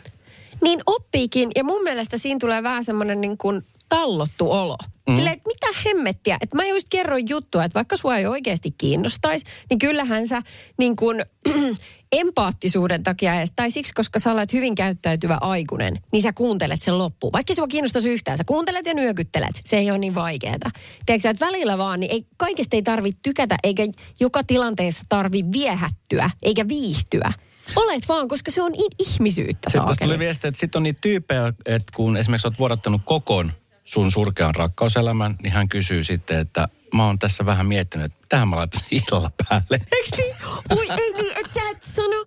Niin 0.62 0.81
oppiikin, 0.86 1.50
ja 1.56 1.63
mun 1.63 1.84
mielestä 1.84 2.18
siinä 2.18 2.38
tulee 2.40 2.63
vähän 2.63 2.84
semmoinen 2.84 3.22
niin 3.22 3.38
kuin 3.38 3.66
tallottu 3.90 4.51
olo. 4.51 4.78
Mm. 5.09 5.15
Silleen, 5.15 5.38
että 5.38 5.50
mitä 5.50 5.67
hemmettiä, 5.85 6.38
että 6.41 6.56
mä 6.56 6.65
just 6.65 6.88
kerroin 6.89 7.29
juttua, 7.29 7.63
että 7.63 7.75
vaikka 7.75 7.97
sua 7.97 8.17
ei 8.17 8.25
oikeasti 8.25 8.71
kiinnostaisi, 8.71 9.45
niin 9.69 9.79
kyllähän 9.79 10.27
sä 10.27 10.41
niin 10.77 10.95
kuin 10.95 11.25
empaattisuuden 12.11 13.03
takia, 13.03 13.35
edes, 13.35 13.51
tai 13.56 13.71
siksi, 13.71 13.94
koska 13.94 14.19
sä 14.19 14.31
olet 14.31 14.53
hyvin 14.53 14.75
käyttäytyvä 14.75 15.38
aikuinen, 15.41 16.00
niin 16.11 16.21
sä 16.21 16.33
kuuntelet 16.33 16.81
sen 16.81 16.98
loppuun. 16.98 17.34
Vaikka 17.34 17.53
sua 17.53 17.67
kiinnostaisi 17.67 18.10
yhtään, 18.10 18.38
sä 18.38 18.43
kuuntelet 18.43 18.86
ja 18.86 18.93
nyökyttelet. 18.93 19.62
Se 19.65 19.77
ei 19.77 19.91
ole 19.91 19.98
niin 19.98 20.15
vaikeeta. 20.15 20.72
Tiedätkö 21.05 21.29
että 21.29 21.45
välillä 21.45 21.77
vaan, 21.77 22.00
niin 22.00 22.12
ei, 22.12 22.25
kaikesta 22.38 22.75
ei 22.75 22.81
tarvitse 22.81 23.19
tykätä, 23.24 23.57
eikä 23.63 23.84
joka 24.19 24.43
tilanteessa 24.43 25.03
tarvi 25.10 25.43
viehättyä, 25.53 26.29
eikä 26.43 26.67
viihtyä. 26.67 27.34
Olet 27.75 28.07
vaan, 28.07 28.27
koska 28.27 28.51
se 28.51 28.62
on 28.62 28.72
ihmisyyttä, 29.00 29.69
Sitten 29.69 29.95
tuli 30.01 30.19
viesti, 30.19 30.48
että 30.48 30.60
sitten 30.60 30.79
on 30.79 30.84
niitä 30.84 31.01
tyyppejä, 31.01 31.53
että 31.65 31.91
kun 31.95 32.17
esimerkiksi 32.17 32.48
olet 32.48 32.60
vuodattanut 32.60 33.01
kokon 33.05 33.51
sun 33.89 34.12
surkean 34.12 34.55
rakkauselämän, 34.55 35.36
niin 35.43 35.53
hän 35.53 35.69
kysyy 35.69 36.03
sitten, 36.03 36.38
että 36.39 36.69
mä 36.93 37.05
oon 37.05 37.19
tässä 37.19 37.46
vähän 37.46 37.65
miettinyt, 37.65 38.05
että 38.05 38.25
tähän 38.29 38.48
mä 38.48 38.55
laitan 38.55 38.81
illalla 38.91 39.31
päälle. 39.50 39.79
Eikö 39.91 40.10
niin? 40.17 40.36
Oi 40.69 40.86
ei 40.89 41.13
niin, 41.13 41.38
että 41.38 41.53
sä 41.53 41.69
et 41.72 41.84
sano 41.84 42.25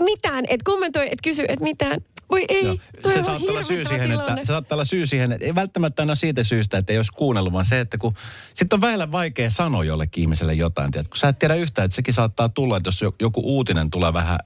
mitään, 0.00 0.44
et 0.48 0.62
kommentoi, 0.62 1.06
et 1.10 1.18
kysy, 1.22 1.44
et 1.48 1.60
mitään. 1.60 2.00
Voi 2.30 2.44
ei, 2.48 2.64
Joo. 2.64 2.76
Se 3.12 3.22
saattaa 3.22 3.50
olla 3.50 3.62
syy 3.62 3.84
siihen, 3.84 4.10
tilanne. 4.10 4.32
että, 4.32 4.44
se 4.44 4.46
saattaa 4.46 4.76
olla 4.76 4.84
syy 4.84 5.06
siihen, 5.06 5.32
että 5.32 5.46
ei 5.46 5.54
välttämättä 5.54 6.02
aina 6.02 6.14
siitä 6.14 6.44
syystä, 6.44 6.78
että 6.78 6.92
ei 6.92 6.98
olisi 6.98 7.12
kuunnellut, 7.12 7.52
vaan 7.52 7.64
se, 7.64 7.80
että 7.80 7.98
kun 7.98 8.14
sitten 8.54 8.76
on 8.76 8.80
vähellä 8.80 9.12
vaikea 9.12 9.50
sanoa 9.50 9.84
jollekin 9.84 10.22
ihmiselle 10.22 10.54
jotain, 10.54 10.90
tiedät, 10.90 11.08
kun 11.08 11.16
sä 11.16 11.28
et 11.28 11.38
tiedä 11.38 11.54
yhtään, 11.54 11.84
että 11.84 11.94
sekin 11.94 12.14
saattaa 12.14 12.48
tulla, 12.48 12.76
että 12.76 12.88
jos 12.88 13.02
jo- 13.02 13.14
joku 13.20 13.40
uutinen 13.44 13.90
tulee 13.90 14.12
vähän 14.12 14.38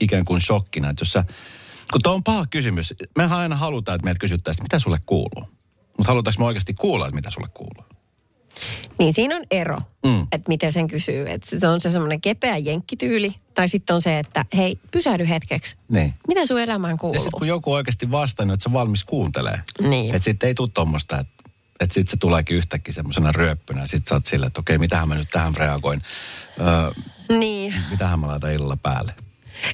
ikään 0.00 0.24
kuin 0.24 0.40
shokkina, 0.40 0.90
että 0.90 1.02
jos 1.02 1.12
sä, 1.12 1.24
kun 1.92 2.00
tuo 2.02 2.14
on 2.14 2.24
paha 2.24 2.46
kysymys, 2.46 2.94
mehän 3.16 3.38
aina 3.38 3.56
halutaan, 3.56 3.96
että 3.96 4.04
meiltä 4.04 4.18
kysyttäisiin, 4.18 4.64
että 4.64 4.76
mitä 4.76 4.82
sulle 4.82 4.98
kuuluu. 5.06 5.48
Mutta 5.98 6.10
halutaanko 6.12 6.38
me 6.42 6.46
oikeasti 6.46 6.74
kuulla, 6.74 7.06
että 7.06 7.14
mitä 7.14 7.30
sulle 7.30 7.48
kuuluu? 7.54 7.84
Niin 8.98 9.12
siinä 9.12 9.36
on 9.36 9.44
ero, 9.50 9.78
Mm. 10.06 10.22
että 10.32 10.48
miten 10.48 10.72
sen 10.72 10.86
kysyy. 10.86 11.30
Että 11.30 11.58
se 11.60 11.68
on 11.68 11.80
se 11.80 11.90
semmoinen 11.90 12.20
kepeä 12.20 12.56
jenkkityyli, 12.56 13.34
tai 13.54 13.68
sitten 13.68 13.94
on 13.96 14.02
se, 14.02 14.18
että 14.18 14.44
hei, 14.56 14.78
pysähdy 14.90 15.28
hetkeksi. 15.28 15.76
Niin. 15.88 16.14
Mitä 16.28 16.46
sun 16.46 16.60
elämään 16.60 16.90
Ja 16.92 16.96
kuuluu? 16.96 17.14
sitten 17.22 17.38
kun 17.38 17.48
joku 17.48 17.72
oikeasti 17.72 18.10
vastannut, 18.10 18.54
että 18.54 18.64
se 18.64 18.72
valmis 18.72 19.04
kuuntelee. 19.04 19.60
Niin. 19.80 20.14
Että 20.14 20.24
sitten 20.24 20.46
ei 20.46 20.54
tule 20.54 20.68
tuommoista, 20.74 21.18
että 21.20 21.32
että 21.80 21.94
sitten 21.94 22.10
se 22.10 22.16
tuleekin 22.16 22.56
yhtäkkiä 22.56 22.94
semmoisena 22.94 23.32
ryöppynä. 23.32 23.86
Sitten 23.86 24.08
sä 24.08 24.14
oot 24.14 24.26
silleen, 24.26 24.46
että 24.46 24.60
okei, 24.60 24.78
mitähän 24.78 25.08
mä 25.08 25.14
nyt 25.14 25.28
tähän 25.32 25.56
reagoin. 25.56 26.02
Öö, 26.60 26.90
Niin, 27.38 27.74
mitähän 27.90 28.18
mä 28.20 28.26
laitan 28.26 28.52
illalla 28.52 28.76
päälle. 28.76 29.14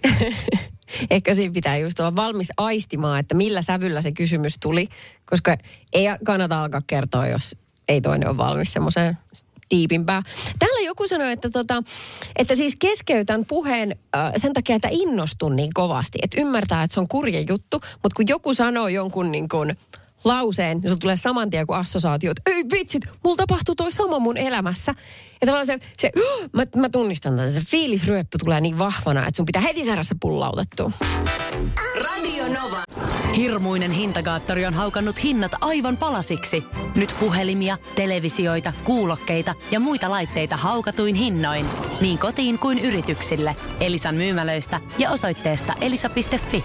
ehkä 1.10 1.34
siinä 1.34 1.52
pitää 1.52 1.76
just 1.76 2.00
olla 2.00 2.16
valmis 2.16 2.48
aistimaan, 2.56 3.20
että 3.20 3.34
millä 3.34 3.62
sävyllä 3.62 4.02
se 4.02 4.12
kysymys 4.12 4.56
tuli, 4.60 4.88
koska 5.26 5.56
ei 5.92 6.04
kannata 6.24 6.60
alkaa 6.60 6.80
kertoa, 6.86 7.26
jos 7.26 7.56
ei 7.88 8.00
toinen 8.00 8.28
ole 8.28 8.36
valmis 8.36 8.72
semmoiseen 8.72 9.18
diipimpää. 9.70 10.22
Täällä 10.58 10.80
joku 10.86 11.08
sanoi, 11.08 11.32
että, 11.32 11.50
tota, 11.50 11.82
että 12.36 12.54
siis 12.54 12.76
keskeytän 12.78 13.44
puheen 13.44 13.96
äh, 14.16 14.32
sen 14.36 14.52
takia, 14.52 14.76
että 14.76 14.88
innostun 14.90 15.56
niin 15.56 15.70
kovasti. 15.74 16.18
Että 16.22 16.40
ymmärtää, 16.40 16.82
että 16.82 16.94
se 16.94 17.00
on 17.00 17.08
kurja 17.08 17.40
juttu, 17.40 17.80
mutta 17.80 18.16
kun 18.16 18.28
joku 18.28 18.54
sanoo 18.54 18.88
jonkun 18.88 19.32
niin 19.32 19.48
kuin 19.48 19.76
lauseen, 20.24 20.80
niin 20.80 20.98
tulee 20.98 21.16
saman 21.16 21.50
tien 21.50 21.66
kuin 21.66 21.78
assosiaatio, 21.78 22.30
että 22.30 22.50
ei 22.50 22.64
vitsit, 22.72 23.02
mulla 23.24 23.36
tapahtuu 23.36 23.74
toi 23.74 23.92
sama 23.92 24.18
mun 24.18 24.36
elämässä. 24.36 24.94
Ja 25.40 25.46
tavallaan 25.46 25.66
se, 25.66 25.78
se 25.98 26.10
mä, 26.52 26.62
mä 26.76 26.88
tunnistan 26.88 27.36
tätä, 27.36 27.50
se 27.50 27.60
fiilisryöppy 27.60 28.38
tulee 28.38 28.60
niin 28.60 28.78
vahvana, 28.78 29.26
että 29.26 29.36
sun 29.36 29.46
pitää 29.46 29.62
heti 29.62 29.84
saada 29.84 30.02
se 30.02 30.14
pullautettua. 30.20 30.90
Radio 32.00 32.44
Nova. 32.48 32.82
Hirmuinen 33.36 33.90
hintakaattori 33.90 34.66
on 34.66 34.74
haukannut 34.74 35.22
hinnat 35.22 35.52
aivan 35.60 35.96
palasiksi. 35.96 36.64
Nyt 36.94 37.14
puhelimia, 37.20 37.78
televisioita, 37.94 38.72
kuulokkeita 38.84 39.54
ja 39.70 39.80
muita 39.80 40.10
laitteita 40.10 40.56
haukatuin 40.56 41.14
hinnoin. 41.14 41.66
Niin 42.00 42.18
kotiin 42.18 42.58
kuin 42.58 42.78
yrityksille. 42.78 43.56
Elisan 43.80 44.14
myymälöistä 44.14 44.80
ja 44.98 45.10
osoitteesta 45.10 45.74
elisa.fi. 45.80 46.64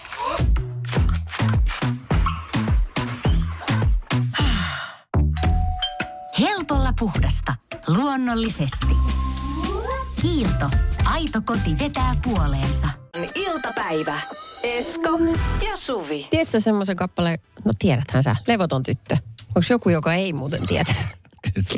Helpolla 6.71 6.93
puhdasta. 6.99 7.55
Luonnollisesti. 7.87 8.85
Kiilto. 10.21 10.69
Aito 11.05 11.41
koti 11.45 11.79
vetää 11.79 12.15
puoleensa. 12.23 12.87
Iltapäivä. 13.35 14.21
Esko 14.63 15.09
ja 15.69 15.77
Suvi. 15.77 16.27
Tiedätkö 16.29 16.59
semmoisen 16.59 16.95
kappaleen, 16.95 17.39
no 17.65 17.71
tiedäthän 17.79 18.23
sä, 18.23 18.35
levoton 18.47 18.83
tyttö. 18.83 19.17
Onko 19.47 19.61
joku, 19.69 19.89
joka 19.89 20.13
ei 20.13 20.33
muuten 20.33 20.67
tiedä? 20.67 20.95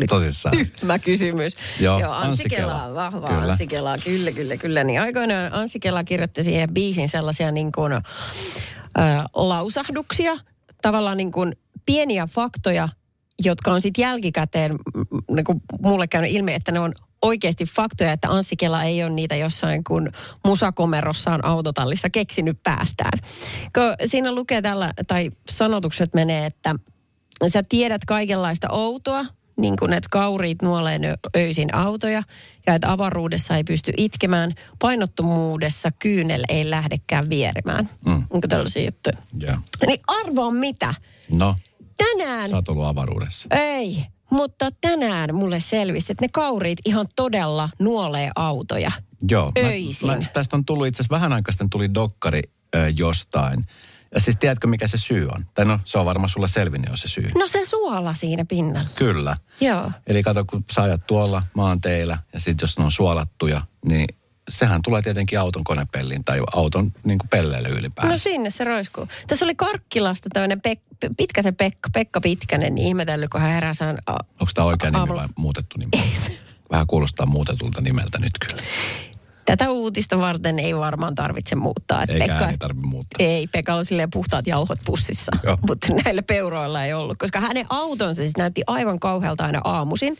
Tosissaan. 0.09 0.57
Tyhmä 0.57 0.99
kysymys. 0.99 1.55
Joo, 1.79 1.99
Joo 1.99 2.11
Anssi 2.11 2.29
Anssi 2.29 2.49
Kela, 2.49 2.73
Kela. 2.73 2.95
vahva 2.95 3.27
Kyllä. 3.27 3.41
Anssi 3.43 3.67
Kela, 3.67 3.97
kyllä, 3.97 4.31
kyllä, 4.31 4.57
kyllä. 4.57 4.83
Niin 4.83 5.01
aikoinaan 5.01 5.53
Anssi 5.53 5.79
Kela 5.79 6.03
kirjoitti 6.03 6.43
siihen 6.43 6.73
biisin 6.73 7.09
sellaisia 7.09 7.51
niin 7.51 7.71
kuin, 7.71 7.93
ö, 7.93 7.99
lausahduksia, 9.33 10.37
tavallaan 10.81 11.17
niin 11.17 11.31
kuin 11.31 11.53
pieniä 11.85 12.27
faktoja, 12.27 12.89
jotka 13.39 13.73
on 13.73 13.81
sitten 13.81 14.01
jälkikäteen 14.01 14.75
niin 15.31 15.45
kuin 15.45 15.61
mulle 15.81 16.07
käynyt 16.07 16.31
ilmi, 16.31 16.53
että 16.53 16.71
ne 16.71 16.79
on 16.79 16.93
oikeasti 17.21 17.65
faktoja, 17.65 18.11
että 18.11 18.29
Anssi 18.29 18.55
Kela 18.55 18.83
ei 18.83 19.03
ole 19.03 19.13
niitä 19.13 19.35
jossain 19.35 19.83
kuin 19.83 20.11
musakomerossaan 20.45 21.45
autotallissa 21.45 22.09
keksinyt 22.09 22.57
päästään. 22.63 23.19
Kun 23.75 24.07
siinä 24.09 24.35
lukee 24.35 24.61
tällä, 24.61 24.93
tai 25.07 25.31
sanotukset 25.49 26.13
menee, 26.13 26.45
että 26.45 26.75
sä 27.47 27.63
tiedät 27.69 28.05
kaikenlaista 28.05 28.67
outoa, 28.71 29.25
niin 29.57 29.75
kuin 29.79 29.93
että 29.93 30.07
kauriit 30.11 30.61
nuolee 30.61 30.99
öisin 31.35 31.75
autoja 31.75 32.23
ja 32.67 32.75
että 32.75 32.91
avaruudessa 32.91 33.57
ei 33.57 33.63
pysty 33.63 33.93
itkemään, 33.97 34.51
painottomuudessa 34.79 35.91
kyynel 35.99 36.43
ei 36.49 36.69
lähdekään 36.69 37.29
vierimään. 37.29 37.89
Mm. 38.05 38.23
Onko 38.29 38.47
tällaisia 38.47 38.85
juttuja? 38.85 39.17
Joo. 39.39 39.55
Niin 39.87 39.99
arvaa 40.07 40.51
mitä? 40.51 40.93
No, 41.31 41.55
Tänään 41.97 42.49
sä 42.49 42.55
oot 42.55 42.69
ollut 42.69 42.85
avaruudessa. 42.85 43.47
ei, 43.51 44.05
mutta 44.29 44.69
tänään 44.81 45.35
mulle 45.35 45.59
selvisi, 45.59 46.11
että 46.11 46.25
ne 46.25 46.29
kauriit 46.31 46.79
ihan 46.85 47.07
todella 47.15 47.69
nuolee 47.79 48.29
autoja. 48.35 48.91
Joo. 49.29 49.51
Öisin. 49.57 50.07
Mä, 50.09 50.15
mä, 50.15 50.23
tästä 50.33 50.55
on 50.57 50.65
tullut 50.65 50.87
itse 50.87 51.01
asiassa 51.01 51.15
vähän 51.15 51.33
aikaa 51.33 51.51
sitten 51.51 51.69
tuli 51.69 51.93
dokkari 51.93 52.41
ö, 52.75 52.89
jostain. 52.97 53.61
Ja 54.15 54.19
siis 54.19 54.37
tiedätkö 54.39 54.67
mikä 54.67 54.87
se 54.87 54.97
syy 54.97 55.27
on? 55.27 55.45
Tai 55.53 55.65
no, 55.65 55.79
se 55.85 55.97
on 55.97 56.05
varmaan 56.05 56.29
sulle 56.29 56.47
selvinnyt 56.47 56.89
jo 56.89 56.97
se 56.97 57.07
syy. 57.07 57.29
No 57.37 57.47
se 57.47 57.65
suola 57.65 58.13
siinä 58.13 58.45
pinnalla. 58.45 58.89
Kyllä. 58.95 59.35
Joo. 59.61 59.91
Eli 60.07 60.23
kato, 60.23 60.45
kun 60.45 60.63
sä 60.71 60.83
ajat 60.83 61.07
tuolla 61.07 61.43
maanteillä 61.55 62.17
ja 62.33 62.39
sitten 62.39 62.63
jos 62.63 62.77
ne 62.77 62.85
on 62.85 62.91
suolattuja, 62.91 63.61
niin 63.85 64.07
sehän 64.49 64.81
tulee 64.81 65.01
tietenkin 65.01 65.39
auton 65.39 65.63
konepelliin 65.63 66.23
tai 66.23 66.39
auton 66.53 66.91
niin 67.03 67.17
kuin 67.19 67.29
pelleille 67.29 67.69
ylipäänsä. 67.69 68.11
No 68.11 68.17
sinne 68.17 68.49
se 68.49 68.63
roiskuu. 68.63 69.07
Tässä 69.27 69.45
oli 69.45 69.55
Karkkilasta 69.55 70.29
tämmöinen 70.33 70.61
Pek- 70.67 71.13
Pitkäsen 71.17 71.55
Pekka, 71.55 71.89
Pekka 71.93 72.21
Pitkänen, 72.21 72.75
niin 72.75 72.87
ihmetellyt, 72.87 73.29
kun 73.29 73.41
hän 73.41 73.51
heräsään 73.51 73.97
Onko 74.07 74.51
tämä 74.53 74.65
oikea 74.67 74.89
nimi 74.91 74.99
Aamulla. 74.99 75.21
vai 75.21 75.29
muutettu 75.37 75.75
nimi? 75.79 75.91
Vähän 76.71 76.87
kuulostaa 76.87 77.25
muutetulta 77.25 77.81
nimeltä 77.81 78.19
nyt 78.19 78.31
kyllä. 78.47 78.61
Tätä 79.45 79.71
uutista 79.71 80.17
varten 80.17 80.59
ei 80.59 80.75
varmaan 80.75 81.15
tarvitse 81.15 81.55
muuttaa. 81.55 82.03
Eikä 82.07 82.35
ääni 82.35 82.57
tarvitse 82.57 82.87
muuttaa. 82.87 83.27
Ei, 83.27 83.47
Pekka 83.47 83.73
oli 83.73 83.85
silleen 83.85 84.11
puhtaat 84.11 84.47
jauhot 84.47 84.79
pussissa, 84.85 85.31
Joo. 85.43 85.57
mutta 85.67 85.87
näillä 86.05 86.23
peuroilla 86.23 86.85
ei 86.85 86.93
ollut. 86.93 87.17
Koska 87.17 87.39
hänen 87.39 87.65
autonsa 87.69 88.21
siis 88.23 88.37
näytti 88.37 88.61
aivan 88.67 88.99
kauhealta 88.99 89.45
aina 89.45 89.61
aamuisin. 89.63 90.17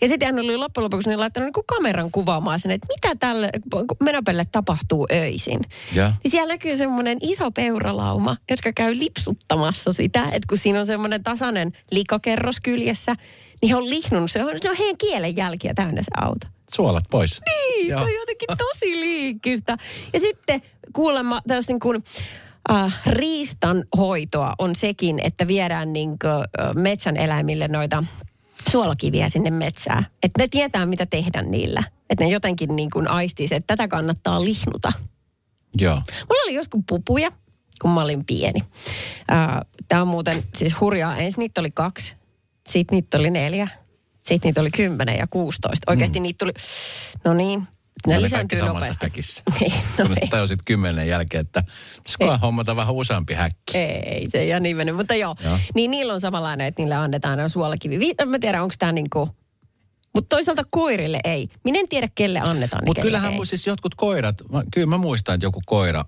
Ja 0.00 0.08
sitten 0.08 0.26
hän 0.26 0.44
oli 0.44 0.56
loppujen 0.56 0.84
lopuksi 0.84 1.08
niin 1.08 1.20
laittanut 1.20 1.50
niin 1.56 1.64
kameran 1.66 2.10
kuvaamaan 2.10 2.60
sen, 2.60 2.72
että 2.72 2.88
mitä 2.96 3.16
tälle 3.16 3.50
menopelle 4.02 4.44
tapahtuu 4.52 5.06
öisin. 5.12 5.60
Ja. 5.92 6.12
Niin 6.24 6.30
siellä 6.30 6.54
näkyy 6.54 6.76
semmoinen 6.76 7.18
iso 7.20 7.50
peuralauma, 7.50 8.36
jotka 8.50 8.72
käy 8.72 8.98
lipsuttamassa 8.98 9.92
sitä, 9.92 10.22
että 10.24 10.46
kun 10.48 10.58
siinä 10.58 10.80
on 10.80 10.86
semmoinen 10.86 11.22
tasainen 11.22 11.72
likakerros 11.90 12.60
kyljessä, 12.60 13.14
niin 13.62 13.70
he 13.70 13.76
on 13.76 13.90
lihnunut, 13.90 14.30
se 14.30 14.44
on, 14.44 14.54
se 14.62 14.70
on 14.70 14.76
heidän 14.76 14.98
kielen 14.98 15.36
jälkiä 15.36 15.74
täynnä 15.74 16.02
se 16.02 16.10
auto. 16.16 16.46
Suolat 16.74 17.04
pois. 17.10 17.40
Niin, 17.46 17.88
Joo. 17.88 17.98
se 17.98 18.04
on 18.04 18.14
jotenkin 18.14 18.48
tosi 18.58 19.00
liikkistä. 19.00 19.76
Ja 20.12 20.20
sitten 20.20 20.62
kuulemma 20.92 21.40
tällaista 21.48 21.72
niin 21.72 21.80
kuin, 21.80 22.04
äh, 22.70 23.00
riistanhoitoa 23.06 24.54
on 24.58 24.76
sekin, 24.76 25.20
että 25.24 25.46
viedään 25.46 25.92
niin 25.92 26.08
kuin, 26.18 26.32
äh, 26.32 26.74
metsän 26.74 27.16
eläimille 27.16 27.68
noita 27.68 28.04
suolakiviä 28.70 29.28
sinne 29.28 29.50
metsään. 29.50 30.06
Että 30.22 30.42
ne 30.42 30.48
tietää, 30.48 30.86
mitä 30.86 31.06
tehdä 31.06 31.42
niillä. 31.42 31.82
Että 32.10 32.24
ne 32.24 32.30
jotenkin 32.30 32.76
niin 32.76 32.90
kuin 32.90 33.08
aistii 33.08 33.48
se, 33.48 33.56
että 33.56 33.76
tätä 33.76 33.88
kannattaa 33.88 34.44
lihnuta. 34.44 34.92
Joo. 35.80 35.94
Mulla 36.28 36.42
oli 36.44 36.54
joskus 36.54 36.80
pupuja, 36.88 37.32
kun 37.82 37.90
mä 37.90 38.02
olin 38.02 38.24
pieni. 38.24 38.60
Tämä 39.88 40.02
on 40.02 40.08
muuten 40.08 40.42
siis 40.56 40.80
hurjaa. 40.80 41.16
Ensin 41.16 41.40
niitä 41.40 41.60
oli 41.60 41.70
kaksi, 41.70 42.16
sitten 42.68 42.96
niitä 42.96 43.18
oli 43.18 43.30
neljä, 43.30 43.68
sitten 44.26 44.48
niitä 44.48 44.60
oli 44.60 44.70
kymmenen 44.70 45.16
ja 45.18 45.26
16. 45.30 45.90
Oikeasti 45.90 46.18
mm. 46.20 46.22
niitä 46.22 46.38
tuli, 46.38 46.52
no 47.24 47.34
niin, 47.34 47.66
ne, 48.06 48.14
oli 48.16 48.22
lisääntyy 48.22 48.58
kaikki 48.58 48.68
samassa 48.68 48.86
nopeasti. 48.86 49.06
häkissä. 49.06 49.42
Niin, 49.60 49.72
no 49.98 50.06
Kun 50.06 50.16
ei. 50.22 50.28
tajusit 50.28 50.60
kymmenen 50.64 51.08
jälkeen, 51.08 51.40
että 51.40 51.64
pitäisikö 51.96 52.38
hommata 52.46 52.76
vähän 52.76 52.94
useampi 52.94 53.34
häkki. 53.34 53.78
Ei, 53.78 54.30
se 54.30 54.38
ei 54.38 54.52
ole 54.52 54.60
niin 54.60 54.76
mennyt, 54.76 54.96
mutta 54.96 55.14
joo. 55.14 55.36
Joo. 55.44 55.58
Niin 55.74 55.90
niillä 55.90 56.14
on 56.14 56.20
samanlainen, 56.20 56.66
että 56.66 56.82
niille 56.82 56.94
annetaan 56.94 57.38
aina 57.38 57.48
suolakivi. 57.48 58.00
Vi- 58.00 58.14
Mä 58.26 58.38
tiedän, 58.38 58.62
onko 58.62 58.74
tämä 58.78 58.92
niinku... 58.92 59.28
Mutta 60.14 60.36
toisaalta 60.36 60.62
koirille 60.70 61.20
ei. 61.24 61.48
Minä 61.64 61.80
en 61.80 61.88
tiedä, 61.88 62.08
kelle 62.14 62.40
annetaan. 62.40 62.82
Mutta 62.86 63.02
kyllähän 63.02 63.32
ei. 63.32 63.46
siis 63.46 63.66
jotkut 63.66 63.94
koirat, 63.94 64.42
mä, 64.50 64.62
kyllä 64.74 64.86
mä 64.86 64.98
muistan, 64.98 65.34
että 65.34 65.46
joku 65.46 65.62
koira, 65.66 66.04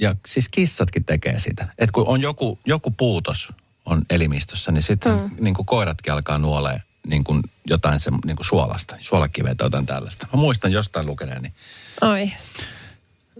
ja 0.00 0.16
siis 0.26 0.48
kissatkin 0.50 1.04
tekee 1.04 1.38
sitä. 1.38 1.68
Että 1.78 1.92
kun 1.92 2.08
on 2.08 2.20
joku, 2.20 2.58
joku 2.66 2.90
puutos 2.90 3.52
on 3.86 4.02
elimistössä, 4.10 4.72
niin 4.72 4.82
sitten 4.82 5.12
mm. 5.12 5.30
niin 5.40 5.54
kuin 5.54 5.66
koiratkin 5.66 6.12
alkaa 6.12 6.38
nuolee 6.38 6.82
niin 7.06 7.24
kuin 7.24 7.42
jotain 7.66 8.00
se, 8.00 8.10
niin 8.24 8.36
kuin 8.36 8.46
suolasta, 8.46 8.96
suolakiveä 9.00 9.54
tai 9.54 9.66
jotain 9.66 9.86
tällaista. 9.86 10.26
Mä 10.32 10.40
muistan 10.40 10.72
jostain 10.72 11.06
lukeneeni 11.06 11.52
Oi. 12.00 12.32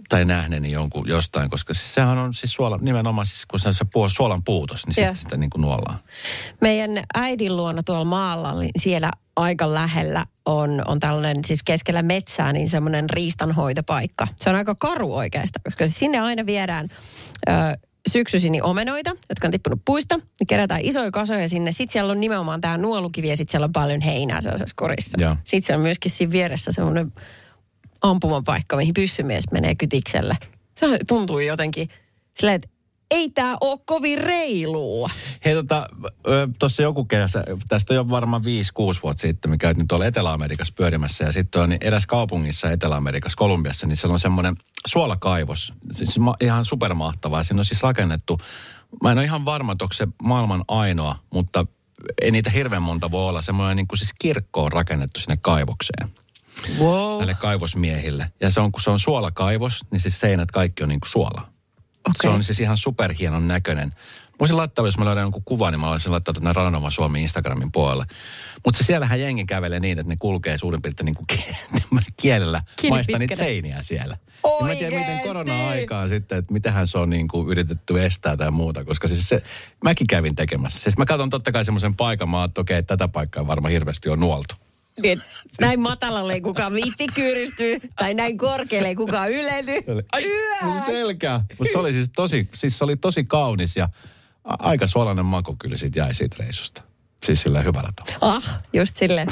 tai 0.09 0.25
nähneeni 0.25 0.71
jonkun 0.71 1.07
jostain, 1.07 1.49
koska 1.49 1.73
siis 1.73 1.93
sehän 1.93 2.17
on 2.17 2.33
siis 2.33 2.53
suola, 2.53 2.79
nimenomaan 2.81 3.27
siis 3.27 3.45
kun 3.45 3.59
se 3.59 3.67
on 3.67 3.73
se 3.73 3.85
puol, 3.93 4.07
suolan 4.07 4.43
puutos, 4.43 4.85
niin 4.85 4.95
sitten 4.95 5.15
sitä 5.15 5.37
niin 5.37 5.49
kuin 5.49 5.61
nuollaan. 5.61 5.99
Meidän 6.61 6.91
äidin 7.13 7.57
luona 7.57 7.83
tuolla 7.83 8.05
maalla, 8.05 8.59
niin 8.59 8.71
siellä 8.77 9.11
aika 9.35 9.73
lähellä 9.73 10.25
on, 10.45 10.81
on 10.85 10.99
tällainen 10.99 11.43
siis 11.45 11.63
keskellä 11.63 12.01
metsää, 12.01 12.53
niin 12.53 12.69
semmoinen 12.69 13.09
riistanhoitopaikka. 13.09 14.27
Se 14.35 14.49
on 14.49 14.55
aika 14.55 14.75
karu 14.75 15.15
oikeastaan, 15.15 15.63
koska 15.63 15.87
sinne 15.87 16.19
aina 16.19 16.45
viedään 16.45 16.89
ö, 17.49 17.51
syksyisin 18.09 18.51
niin 18.51 18.63
omenoita, 18.63 19.09
jotka 19.29 19.47
on 19.47 19.51
tippunut 19.51 19.81
puista. 19.85 20.17
Ne 20.17 20.45
kerätään 20.47 20.81
isoja 20.83 21.11
kasoja 21.11 21.49
sinne. 21.49 21.71
Sitten 21.71 21.93
siellä 21.93 22.11
on 22.11 22.19
nimenomaan 22.19 22.61
tämä 22.61 22.77
nuolukivi 22.77 23.29
ja 23.29 23.37
sitten 23.37 23.51
siellä 23.51 23.65
on 23.65 23.71
paljon 23.71 24.01
heinää 24.01 24.41
sellaisessa 24.41 24.75
korissa. 24.75 25.21
Joo. 25.21 25.35
Sitten 25.43 25.63
siellä 25.63 25.79
on 25.79 25.83
myöskin 25.83 26.11
siinä 26.11 26.31
vieressä 26.31 26.71
semmoinen 26.71 27.13
ampumapaikka, 28.01 28.75
mihin 28.77 28.93
pyssymies 28.93 29.43
menee 29.51 29.75
kytikselle. 29.75 30.37
Se 30.77 30.99
tuntuu 31.07 31.39
jotenkin 31.39 31.89
silleen, 32.37 32.55
että 32.55 32.67
ei 33.11 33.29
tämä 33.29 33.57
ole 33.61 33.79
kovin 33.85 34.17
reilua. 34.17 35.09
Hei 35.45 35.53
tota, 35.55 35.87
tuossa 36.59 36.83
joku 36.83 37.05
kesä, 37.05 37.43
tästä 37.67 37.93
on 37.93 37.95
jo 37.95 38.09
varmaan 38.09 38.41
5-6 38.41 38.45
vuotta 39.03 39.21
sitten, 39.21 39.51
me 39.51 39.57
käytiin 39.57 39.87
tuolla 39.87 40.05
Etelä-Amerikassa 40.05 40.73
pyörimässä 40.77 41.23
ja 41.25 41.31
sitten 41.31 41.61
on 41.61 41.69
niin 41.69 41.83
eräs 41.85 42.07
kaupungissa 42.07 42.71
Etelä-Amerikassa, 42.71 43.37
Kolumbiassa, 43.37 43.87
niin 43.87 43.97
siellä 43.97 44.13
on 44.13 44.19
semmoinen 44.19 44.55
suolakaivos, 44.87 45.73
siis 45.91 46.15
ihan 46.41 46.65
supermahtavaa. 46.65 47.43
Siinä 47.43 47.61
on 47.61 47.65
siis 47.65 47.83
rakennettu, 47.83 48.39
mä 49.03 49.11
en 49.11 49.17
ole 49.17 49.25
ihan 49.25 49.45
varma, 49.45 49.71
että 49.71 49.85
onko 49.85 49.93
se 49.93 50.07
maailman 50.23 50.63
ainoa, 50.67 51.15
mutta 51.33 51.65
ei 52.21 52.31
niitä 52.31 52.49
hirveän 52.49 52.81
monta 52.81 53.11
voi 53.11 53.27
olla. 53.29 53.41
Semmoinen 53.41 53.77
niin 53.77 53.87
kuin 53.87 53.99
siis 53.99 54.13
kirkko 54.19 54.63
on 54.63 54.71
rakennettu 54.71 55.19
sinne 55.19 55.37
kaivokseen 55.41 56.09
Wow. 56.79 57.17
näille 57.17 57.33
kaivosmiehille. 57.33 58.31
Ja 58.41 58.49
se 58.51 58.61
on, 58.61 58.71
kun 58.71 58.81
se 58.81 58.89
on 58.89 58.99
suolakaivos, 58.99 59.85
niin 59.91 59.99
siis 59.99 60.19
seinät 60.19 60.51
kaikki 60.51 60.83
on 60.83 60.89
niin 60.89 60.99
kuin 60.99 61.09
suola. 61.09 61.49
Okay. 61.99 62.13
Se 62.21 62.29
on 62.29 62.43
siis 62.43 62.59
ihan 62.59 62.77
superhienon 62.77 63.47
näköinen. 63.47 63.91
Voisin 64.39 64.57
laittaa, 64.57 64.85
jos 64.85 64.97
mä 64.97 65.05
löydän 65.05 65.21
jonkun 65.21 65.43
kuvan, 65.45 65.73
niin 65.73 65.79
mä 65.79 65.87
voisin 65.87 66.11
laittaa 66.11 66.33
tuonne 66.33 66.53
Ranoma 66.53 66.91
Suomi 66.91 67.21
Instagramin 67.21 67.71
puolelle. 67.71 68.05
Mutta 68.65 68.77
se 68.77 68.83
siellähän 68.83 69.21
jengi 69.21 69.45
kävelee 69.45 69.79
niin, 69.79 69.99
että 69.99 70.09
ne 70.09 70.15
kulkee 70.19 70.57
suurin 70.57 70.81
piirtein 70.81 71.05
niin 71.05 71.15
kuin 71.15 71.27
kielellä 72.21 72.61
Kieli 72.75 72.91
maista 72.91 73.19
niitä 73.19 73.35
seiniä 73.35 73.83
siellä. 73.83 74.17
Ja 74.59 74.65
mä 74.65 74.71
en 74.71 74.77
tiedä, 74.77 74.91
miten 74.91 75.09
Oikeesti? 75.09 75.27
korona-aikaa 75.27 76.07
sitten, 76.07 76.37
että 76.37 76.53
mitähän 76.53 76.87
se 76.87 76.97
on 76.97 77.09
niin 77.09 77.27
kuin 77.27 77.47
yritetty 77.47 78.05
estää 78.05 78.37
tai 78.37 78.51
muuta, 78.51 78.85
koska 78.85 79.07
siis 79.07 79.29
se, 79.29 79.43
mäkin 79.83 80.07
kävin 80.07 80.35
tekemässä. 80.35 80.79
Siis 80.79 80.97
mä 80.97 81.05
katson 81.05 81.29
totta 81.29 81.51
kai 81.51 81.65
semmoisen 81.65 81.95
paikan, 81.95 82.29
mä 82.29 82.37
oon, 82.37 82.45
että 82.45 82.61
okei, 82.61 82.83
tätä 82.83 83.07
paikkaa 83.07 83.47
varmaan 83.47 83.71
hirveästi 83.71 84.09
on 84.09 84.19
nuoltu. 84.19 84.55
Niin, 85.01 85.21
näin 85.61 85.79
matalalle 85.79 86.33
ei 86.33 86.41
kukaan 86.41 86.73
viitti 86.73 87.07
kyyristyy, 87.15 87.77
tai 87.95 88.13
näin 88.13 88.37
korkealle 88.37 88.87
ei 88.87 88.95
kukaan 88.95 89.31
ylety. 89.31 89.71
Ai, 90.11 90.23
mun 90.63 90.81
selkä. 90.85 91.41
Mutta 91.57 91.71
se 91.71 91.77
oli 91.77 91.93
siis 91.93 92.09
tosi, 92.15 92.47
siis 92.53 92.77
se 92.77 92.83
oli 92.83 92.95
tosi 92.97 93.23
kaunis 93.23 93.77
ja 93.77 93.89
a- 94.43 94.55
aika 94.59 94.87
suolainen 94.87 95.25
maku 95.25 95.55
kyllä 95.59 95.77
siitä 95.77 95.99
jäi 95.99 96.13
siitä 96.13 96.35
reissusta. 96.39 96.81
Siis 97.23 97.41
sillä 97.43 97.61
hyvällä 97.61 97.89
tavalla. 97.95 98.35
Ah, 98.35 98.59
just 98.73 98.95
silleen. 98.95 99.27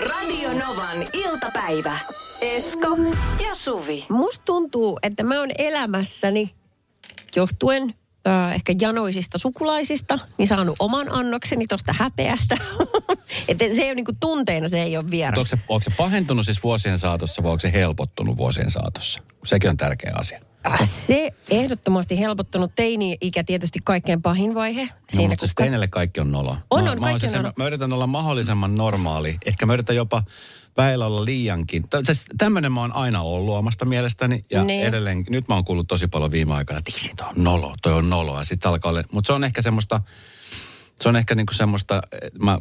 Radio 0.00 0.48
Novan 0.66 0.96
iltapäivä. 1.12 1.98
Esko 2.40 2.96
ja 3.48 3.54
Suvi. 3.54 4.06
Musta 4.08 4.42
tuntuu, 4.44 4.98
että 5.02 5.22
mä 5.22 5.38
oon 5.40 5.48
elämässäni 5.58 6.54
johtuen 7.36 7.94
äh, 8.28 8.54
ehkä 8.54 8.74
janoisista 8.80 9.38
sukulaisista, 9.38 10.18
niin 10.38 10.48
saanut 10.48 10.76
oman 10.78 11.12
annokseni 11.12 11.66
tosta 11.66 11.92
häpeästä. 11.98 12.56
että 13.48 13.64
se 13.64 13.82
ei 13.82 13.88
ole 13.88 13.94
niinku 13.94 14.12
tunteena, 14.20 14.68
se 14.68 14.82
ei 14.82 14.96
ole 14.96 15.10
vieras. 15.10 15.38
onko 15.38 15.48
se, 15.48 15.58
onko 15.68 15.84
se 15.84 15.90
pahentunut 15.96 16.44
siis 16.44 16.62
vuosien 16.62 16.98
saatossa 16.98 17.42
vai 17.42 17.50
onko 17.50 17.60
se 17.60 17.72
helpottunut 17.72 18.36
vuosien 18.36 18.70
saatossa? 18.70 19.22
Sekin 19.44 19.70
on 19.70 19.76
tärkeä 19.76 20.12
asia. 20.16 20.40
Äh, 20.66 20.90
Se 21.06 21.30
ehdottomasti 21.50 22.18
helpottunut 22.18 22.72
teini-ikä 22.74 23.44
tietysti 23.44 23.78
kaikkein 23.84 24.22
pahin 24.22 24.54
vaihe. 24.54 24.82
No, 24.84 24.90
Siinä, 25.10 25.28
mutta 25.28 25.46
siis 25.46 25.54
kun- 25.54 25.62
teinelle 25.62 25.88
kaikki 25.88 26.20
on 26.20 26.30
nolo. 26.32 26.56
On, 26.70 26.84
mä, 26.84 26.92
on, 26.92 27.00
mä, 27.00 27.06
kaikki 27.10 27.26
on 27.26 27.32
nolo. 27.32 27.52
mä 27.58 27.66
yritän 27.66 27.92
olla 27.92 28.06
mahdollisimman 28.06 28.74
normaali. 28.74 29.36
Ehkä 29.46 29.66
mä 29.66 29.72
yritän 29.74 29.96
jopa 29.96 30.22
väillä 30.78 31.06
olla 31.06 31.24
liiankin. 31.24 31.84
Tämmöinen 32.38 32.72
mä 32.72 32.80
oon 32.80 32.92
aina 32.92 33.22
ollut 33.22 33.54
omasta 33.56 33.84
mielestäni. 33.84 34.44
Ja 34.50 34.64
Niin. 34.64 34.84
edelleen, 34.86 35.24
nyt 35.30 35.48
mä 35.48 35.54
oon 35.54 35.64
kuullut 35.64 35.88
tosi 35.88 36.08
paljon 36.08 36.30
viime 36.30 36.54
aikoina, 36.54 36.78
että 36.78 36.92
"Itse, 36.96 37.10
toi 37.16 37.26
on 37.28 37.44
nolo, 37.44 37.74
toi 37.82 37.92
on 37.92 38.10
nolo. 38.10 38.38
Ja 38.38 38.44
sitten 38.44 38.70
alkaa 38.70 38.90
olla, 38.90 39.02
mutta 39.12 39.26
se 39.26 39.32
on 39.32 39.44
ehkä 39.44 39.62
semmoista, 39.62 40.00
se 41.00 41.08
on 41.08 41.16
ehkä 41.16 41.34
niinku 41.34 41.52
semmoista, 41.52 42.02
mä 42.38 42.58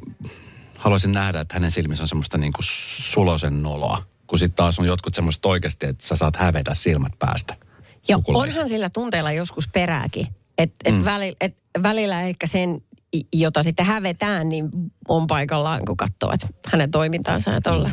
haluaisin 0.78 1.12
nähdä, 1.12 1.40
että 1.40 1.54
hänen 1.56 1.72
silmissä 1.72 2.04
on 2.04 2.08
semmoista 2.08 2.38
niinku 2.38 2.60
sulosen 3.02 3.64
noloa. 3.64 4.04
Kun 4.28 4.40
sitten 4.40 4.56
taas 4.56 4.80
on 4.80 4.86
jotkut 4.88 5.14
semmoista 5.14 5.50
oikeasti, 5.50 5.86
että 5.86 6.08
sä 6.08 6.16
saat 6.16 6.36
hävetä 6.36 6.74
silmät 6.74 7.12
päästä. 7.20 7.56
Ja 8.08 8.20
onhan 8.28 8.70
sillä 8.70 8.90
tunteella 8.90 9.32
joskus 9.32 9.68
perääkin. 9.68 10.28
Että 10.58 10.76
et 10.86 10.96
Mm. 10.96 11.06
välillä, 11.06 11.36
et 11.42 11.58
välillä 11.84 12.22
ehkä 12.22 12.48
sen, 12.48 12.82
jota 13.34 13.64
sitten 13.64 13.86
hävetään, 13.86 14.50
niin 14.50 14.70
on 15.08 15.28
paikallaan, 15.28 15.86
kun 15.86 15.98
katsoo, 15.98 16.32
että 16.34 16.48
hänen 16.66 16.92
toimintaansa 16.92 17.52
ja 17.52 17.62
tolle. 17.62 17.92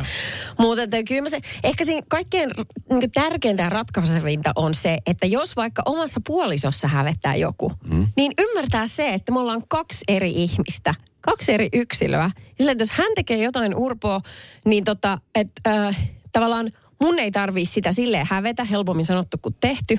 Mutta 0.59 0.81
kyllä 1.07 1.21
mä 1.21 1.29
se, 1.29 1.41
ehkä 1.63 1.85
siinä 1.85 2.01
kaikkein 2.09 2.51
niin 2.89 3.11
tärkeintä 3.13 3.63
ja 3.63 3.69
ratkaisevinta 3.69 4.51
on 4.55 4.75
se, 4.75 4.97
että 5.05 5.27
jos 5.27 5.55
vaikka 5.55 5.81
omassa 5.85 6.21
puolisossa 6.27 6.87
hävettää 6.87 7.35
joku, 7.35 7.71
mm. 7.91 8.07
niin 8.15 8.31
ymmärtää 8.39 8.87
se, 8.87 9.13
että 9.13 9.31
me 9.31 9.39
ollaan 9.39 9.63
kaksi 9.67 10.03
eri 10.07 10.31
ihmistä, 10.31 10.95
kaksi 11.21 11.53
eri 11.53 11.69
yksilöä. 11.73 12.31
Sillä, 12.57 12.71
että 12.71 12.81
jos 12.81 12.91
hän 12.91 13.11
tekee 13.15 13.43
jotain 13.43 13.75
urpoa, 13.75 14.21
niin 14.65 14.83
tota, 14.83 15.17
että 15.35 15.87
äh, 15.87 16.09
tavallaan 16.31 16.69
mun 17.01 17.19
ei 17.19 17.31
tarvii 17.31 17.65
sitä 17.65 17.91
silleen 17.91 18.27
hävetä, 18.29 18.63
helpommin 18.63 19.05
sanottu 19.05 19.37
kuin 19.41 19.55
tehty 19.59 19.97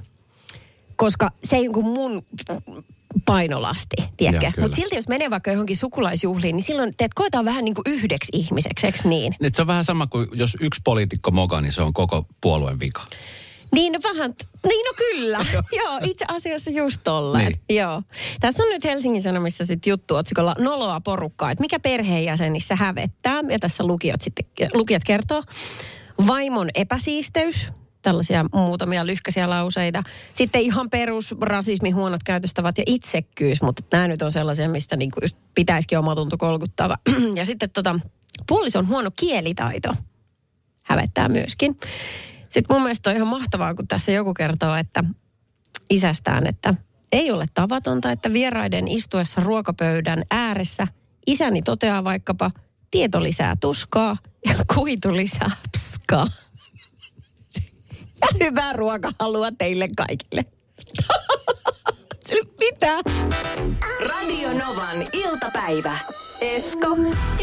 koska 0.97 1.31
se 1.45 1.57
ei 1.57 1.69
mun 1.69 2.23
painolasti, 3.25 3.97
tiedätkö? 4.17 4.61
Mutta 4.61 4.77
silti 4.77 4.97
jos 4.97 5.09
menee 5.09 5.31
vaikka 5.31 5.51
johonkin 5.51 5.77
sukulaisjuhliin, 5.77 6.57
niin 6.57 6.65
silloin 6.65 6.95
teet 6.97 7.15
koetaan 7.15 7.45
vähän 7.45 7.65
niin 7.65 7.75
kuin 7.75 7.85
yhdeksi 7.87 8.31
ihmiseksi, 8.33 8.87
eikö 8.87 8.99
niin? 9.05 9.35
Nyt 9.41 9.55
se 9.55 9.63
on 9.63 9.69
vähän 9.69 9.85
sama 9.85 10.07
kuin 10.07 10.29
jos 10.33 10.57
yksi 10.61 10.81
poliitikko 10.85 11.31
moka, 11.31 11.61
niin 11.61 11.73
se 11.73 11.83
on 11.83 11.93
koko 11.93 12.27
puolueen 12.41 12.81
vika. 12.81 13.03
Niin 13.75 13.93
no 13.93 13.99
vähän, 14.03 14.35
niin 14.67 14.85
no 14.85 14.93
kyllä. 14.97 15.47
Joo, 15.81 15.99
itse 16.05 16.25
asiassa 16.29 16.71
just 16.71 17.01
tolleen. 17.05 17.53
Niin. 17.69 17.79
Joo. 17.79 18.03
Tässä 18.41 18.63
on 18.63 18.69
nyt 18.69 18.85
Helsingin 18.85 19.23
Sanomissa 19.23 19.67
sitten 19.67 19.91
juttu 19.91 20.15
otsikolla 20.15 20.55
noloa 20.59 21.01
porukkaa, 21.01 21.51
että 21.51 21.63
mikä 21.63 21.81
perheenjäsenissä 21.81 22.77
hävettää. 22.77 23.43
Ja 23.51 23.59
tässä 23.59 23.87
lukijat, 23.87 24.21
sitten, 24.21 24.69
lukijat 24.75 25.05
kertoo. 25.05 25.43
Vaimon 26.27 26.69
epäsiisteys, 26.75 27.73
tällaisia 28.07 28.45
muutamia 28.53 29.07
lyhkäisiä 29.07 29.51
lauseita. 29.51 30.03
Sitten 30.35 30.61
ihan 30.61 30.91
perus 30.91 31.35
rasismi, 31.41 31.91
huonot 31.91 32.23
käytöstavat 32.23 32.79
ja 32.79 32.85
itsekkyys, 32.87 33.63
mutta 33.63 33.83
nämä 33.93 34.09
nyt 34.09 34.23
on 34.23 34.33
sellaisia, 34.33 34.69
mistä 34.69 34.97
niinku 34.97 35.21
just 35.23 35.39
pitäisikin 35.55 35.99
omatunto 35.99 36.39
kolkuttava. 36.39 36.97
ja 37.39 37.47
sitten 37.47 37.71
tota, 37.71 38.01
puolison 38.49 38.89
huono 38.89 39.11
kielitaito 39.17 39.95
hävettää 40.85 41.29
myöskin. 41.29 41.77
Sitten 42.49 42.77
mun 42.77 42.83
mielestä 42.83 43.11
on 43.11 43.17
ihan 43.17 43.29
mahtavaa, 43.29 43.75
kun 43.75 43.89
tässä 43.89 44.13
joku 44.13 44.35
kertoo, 44.35 44.75
että 44.77 45.05
isästään, 45.91 46.47
että 46.47 46.75
ei 47.13 47.31
ole 47.31 47.47
tavatonta, 47.55 48.13
että 48.13 48.33
vieraiden 48.33 48.89
istuessa 48.89 49.41
ruokapöydän 49.41 50.23
ääressä 50.31 50.87
isäni 51.27 51.63
toteaa 51.63 52.05
vaikkapa 52.05 52.51
tieto 52.91 53.23
lisää 53.23 53.55
tuskaa 53.61 54.17
ja 54.47 54.55
kuitu 54.75 55.17
lisää 55.17 55.51
pskaa. 55.73 56.27
Hyvää 58.45 58.73
ruokahalua 58.73 59.49
teille 59.59 59.89
kaikille. 59.97 60.45
Mitä? 62.61 62.97
Radio 64.09 64.49
Novan 64.53 65.07
iltapäivä. 65.13 65.99
Esko 66.41 66.97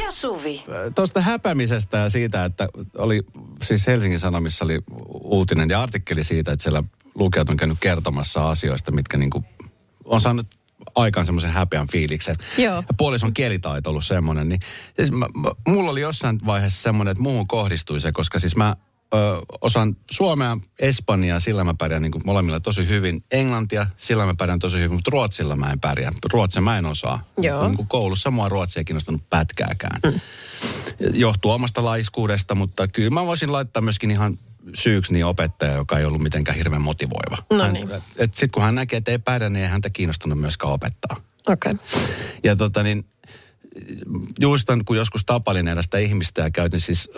ja 0.03 0.11
Suvi. 0.11 0.63
Tuosta 0.95 1.21
häpämisestä 1.21 1.97
ja 1.97 2.09
siitä, 2.09 2.45
että 2.45 2.69
oli, 2.97 3.21
siis 3.63 3.87
Helsingin 3.87 4.19
Sanomissa 4.19 4.65
oli 4.65 4.79
uutinen 5.23 5.69
ja 5.69 5.81
artikkeli 5.81 6.23
siitä, 6.23 6.51
että 6.51 6.63
siellä 6.63 6.83
lukijat 7.15 7.49
on 7.49 7.57
käynyt 7.57 7.77
kertomassa 7.81 8.49
asioista, 8.49 8.91
mitkä 8.91 9.17
niinku 9.17 9.43
on 10.05 10.21
saanut 10.21 10.47
aikaan 10.95 11.25
semmoisen 11.25 11.51
häpeän 11.51 11.87
fiiliksen. 11.87 12.35
Joo. 12.57 12.75
Ja 12.75 12.83
puolison 12.97 13.33
kielitaito 13.33 13.89
ollut 13.89 14.05
semmoinen, 14.05 14.49
niin 14.49 14.59
siis 14.95 15.11
mä, 15.11 15.27
mä, 15.35 15.51
mulla 15.67 15.91
oli 15.91 16.01
jossain 16.01 16.39
vaiheessa 16.45 16.81
semmoinen, 16.81 17.11
että 17.11 17.23
muuhun 17.23 17.47
kohdistui 17.47 18.01
se, 18.01 18.11
koska 18.11 18.39
siis 18.39 18.55
mä 18.55 18.75
ö, 19.13 19.41
osaan 19.61 19.97
suomea, 20.11 20.57
espanjaa, 20.79 21.39
sillä 21.39 21.63
mä 21.63 21.73
pärjään 21.77 22.01
niin 22.01 22.11
kuin 22.11 22.21
molemmilla 22.25 22.59
tosi 22.59 22.87
hyvin. 22.87 23.23
Englantia, 23.31 23.87
sillä 23.97 24.25
mä 24.25 24.33
pärjään 24.37 24.59
tosi 24.59 24.77
hyvin, 24.77 24.93
mutta 24.93 25.11
ruotsilla 25.11 25.55
mä 25.55 25.71
en 25.71 25.79
pärjää. 25.79 26.11
Ruotsia 26.33 26.61
mä 26.61 26.77
en 26.77 26.85
osaa. 26.85 27.23
Joo. 27.37 27.67
Niin 27.67 27.75
kuin 27.75 27.87
koulussa 27.87 28.31
mua 28.31 28.49
ruotsia 28.49 28.79
ei 28.79 28.85
kiinnostanut 28.85 29.29
pätkääkään. 29.29 29.99
Mm. 30.05 30.19
Johtuu 31.13 31.51
omasta 31.51 31.83
laiskuudesta, 31.83 32.55
mutta 32.55 32.87
kyllä 32.87 33.09
mä 33.09 33.25
voisin 33.25 33.51
laittaa 33.51 33.81
myöskin 33.81 34.11
ihan 34.11 34.39
syyksi 34.75 35.13
niin 35.13 35.25
opettaja, 35.25 35.73
joka 35.73 35.99
ei 35.99 36.05
ollut 36.05 36.21
mitenkään 36.21 36.57
hirveän 36.57 36.81
motivoiva. 36.81 37.37
No 37.51 37.71
niin. 37.71 37.89
sitten 38.17 38.51
kun 38.51 38.63
hän 38.63 38.75
näkee, 38.75 38.97
että 38.97 39.11
ei 39.11 39.19
pärjää, 39.19 39.49
niin 39.49 39.63
ei 39.63 39.69
häntä 39.69 39.89
kiinnostanut 39.89 40.39
myöskään 40.39 40.73
opettaa. 40.73 41.21
Okei. 41.47 41.71
Okay. 41.71 41.85
Ja 42.43 42.55
tota 42.55 42.83
niin, 42.83 43.05
juistan, 44.39 44.85
kun 44.85 44.97
joskus 44.97 45.25
tapailin 45.25 45.67
erästä 45.67 45.97
ihmistä 45.97 46.41
ja 46.41 46.51
käytin 46.51 46.81
siis 46.81 47.09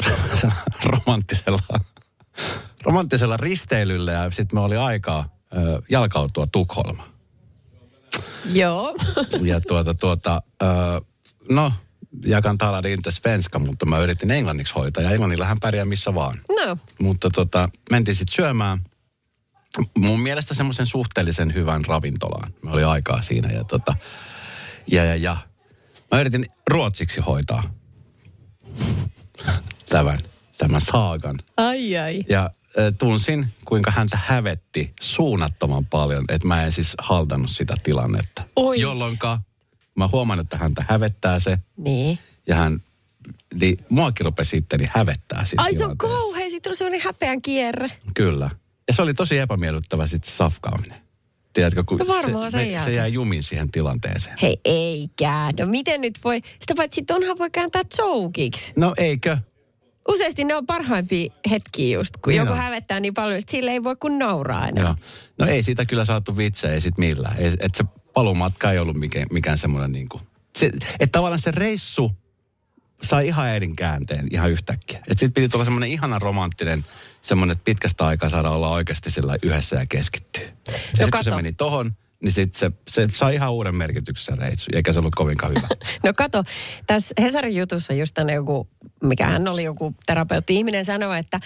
romanttisella, 0.92 1.80
romanttisella 2.84 3.38
risteilyllä 3.38 4.12
ja 4.12 4.30
sitten 4.30 4.58
me 4.58 4.62
oli 4.62 4.78
aikaa 4.78 5.30
jalkautua 5.90 6.48
Tukholmaan. 6.52 7.10
Joo. 8.54 8.96
Ja 9.42 9.62
tuota, 9.62 9.94
tuota, 9.94 10.42
no, 11.52 11.72
jakan 12.26 12.58
talade 12.58 12.92
inte 12.92 13.12
svenska, 13.12 13.60
mutta 13.60 13.86
mä 13.86 14.00
yritin 14.00 14.32
englanniksi 14.32 14.74
hoitaa 14.74 15.04
ja 15.04 15.12
englannilla 15.12 15.46
hän 15.46 15.60
pärjää 15.62 15.86
missä 15.86 16.14
vaan. 16.14 16.42
No. 16.50 16.78
Mutta 17.00 17.30
tota, 17.30 17.70
mentiin 17.92 18.16
sitten 18.16 18.36
syömään 18.36 18.80
mun 19.98 20.20
mielestä 20.20 20.54
semmoisen 20.54 20.86
suhteellisen 20.86 21.54
hyvän 21.54 21.86
ravintolaan. 21.86 22.54
Me 22.64 22.72
oli 22.72 22.84
aikaa 22.84 23.22
siinä 23.22 23.50
ja 23.52 23.64
tota, 23.64 23.96
ja, 24.88 25.06
ja, 25.06 25.16
ja. 25.16 25.38
Mä 26.16 26.20
yritin 26.20 26.46
ruotsiksi 26.70 27.22
hoitaa 27.22 27.64
tämän, 29.90 30.20
tämän 30.58 30.82
saagan. 30.82 31.40
Ai 31.58 31.98
ai. 31.98 32.24
Ja 32.30 32.50
tunsin, 32.98 33.48
kuinka 33.66 33.92
häntä 33.92 34.20
hävetti 34.26 34.94
suunnattoman 35.02 35.86
paljon, 35.86 36.26
että 36.30 36.48
mä 36.48 36.64
en 36.64 36.72
siis 36.72 36.94
haldannut 36.98 37.50
sitä 37.50 37.76
tilannetta. 37.84 38.44
Oi. 38.56 38.80
Jolloinka 38.80 39.40
mä 39.96 40.10
huomaan, 40.12 40.40
että 40.40 40.58
häntä 40.58 40.86
hävettää 40.90 41.40
se. 41.40 41.58
Niin. 41.78 42.20
Ja 42.48 42.56
hän, 42.56 42.84
niin 43.54 43.78
muakin 43.90 44.26
rupesi 44.26 44.50
sitten 44.50 44.80
niin 44.80 44.92
hävettää 44.94 45.46
siinä 45.46 45.64
Ai 45.64 45.74
se 45.74 45.86
on 45.86 45.98
tilanteessa. 45.98 46.18
kauhea, 46.18 46.50
siitä 46.50 46.70
on 46.70 46.76
sellainen 46.76 47.02
häpeän 47.02 47.42
kierre. 47.42 47.92
Kyllä. 48.14 48.50
Ja 48.88 48.94
se 48.94 49.02
oli 49.02 49.14
tosi 49.14 49.38
epämiellyttävä 49.38 50.08
sitten 50.08 50.34
safkaaminen. 50.34 51.05
Tiedätkö, 51.56 51.84
kun 51.84 51.98
No 51.98 52.08
varmaan 52.08 52.52
se, 52.52 52.58
sen 52.58 52.82
se 52.84 52.94
jää 52.94 53.08
jumiin 53.08 53.44
siihen 53.44 53.72
tilanteeseen. 53.72 54.38
Hei, 54.42 54.58
eikä. 54.66 55.50
No 55.60 55.66
miten 55.66 56.02
nyt 56.02 56.14
voi, 56.24 56.42
sitä 56.60 56.74
paitsi 56.76 57.04
onhan 57.12 57.38
voi 57.38 57.50
kääntää 57.50 57.84
jokeiksi. 58.24 58.74
No 58.76 58.94
eikö? 58.98 59.38
Useasti 60.10 60.44
ne 60.44 60.56
on 60.56 60.66
parhaimpia 60.66 61.34
hetkiä 61.50 61.98
just, 61.98 62.18
kun 62.18 62.32
Niin 62.32 62.38
joku 62.40 62.52
on. 62.52 62.58
hävettää 62.58 63.00
niin 63.00 63.14
paljon, 63.14 63.38
että 63.38 63.52
sille 63.52 63.72
ei 63.72 63.84
voi 63.84 63.96
kun 63.96 64.20
nauraa 64.20 64.68
enää. 64.68 64.84
Joo. 64.84 64.96
No 65.40 65.46
ei 65.46 65.64
siitä 65.64 65.86
kyllä 65.86 66.06
saatu 66.06 66.38
vitsejä, 66.38 66.74
ei 66.74 66.82
sit 66.82 66.98
millään. 66.98 67.38
Ei, 67.38 67.52
et 67.60 67.76
se 67.76 67.84
palumatka 68.14 68.72
ei 68.72 68.80
ollut 68.80 68.98
mikään, 68.98 69.28
mikään 69.32 69.58
semmoinen 69.58 69.92
niin 69.92 70.10
kuin... 70.10 70.22
Se, 70.58 70.66
että 71.00 71.12
tavallaan 71.12 71.40
se 71.40 71.52
reissu 71.52 72.12
sai 73.04 73.28
ihan 73.28 73.50
eri 73.50 73.68
käänteen 73.78 74.28
ihan 74.32 74.52
yhtäkkiä. 74.52 74.98
Että 74.98 75.12
sitten 75.12 75.34
piti 75.34 75.50
tulla 75.50 75.66
semmoinen 75.66 75.90
ihana 75.90 76.20
romanttinen, 76.20 76.86
semmoinen, 77.22 77.52
että 77.54 77.64
pitkästä 77.64 78.06
aikaa 78.06 78.30
saada 78.30 78.50
olla 78.50 78.70
oikeasti 78.70 79.12
sillä 79.12 79.38
yhdessä 79.44 79.76
ja 79.76 79.86
keskittyä. 79.90 80.44
Ja 80.44 80.74
sitten 80.88 81.12
kun 81.12 81.24
se 81.24 81.36
meni 81.36 81.54
tohon, 81.54 81.92
niin 82.24 82.32
sitten 82.32 82.60
se, 82.60 82.72
se 82.88 83.08
sai 83.18 83.36
ihan 83.36 83.52
uuden 83.52 83.76
merkityksen 83.76 84.36
se 84.36 84.42
reissu, 84.42 84.72
eikä 84.74 84.94
se 84.94 85.00
ollut 85.00 85.16
kovinkaan 85.16 85.52
hyvä. 85.52 85.68
No 86.04 86.14
kato, 86.18 86.44
tässä 86.88 87.14
Hesarin 87.22 87.56
jutussa 87.56 87.94
just 87.94 88.14
tänne 88.14 88.34
joku, 88.34 88.68
mikä 89.04 89.26
hän 89.26 89.48
oli 89.48 89.64
joku 89.64 89.96
terapeutti-ihminen 90.06 90.86
sanoi, 90.86 91.20
että, 91.20 91.40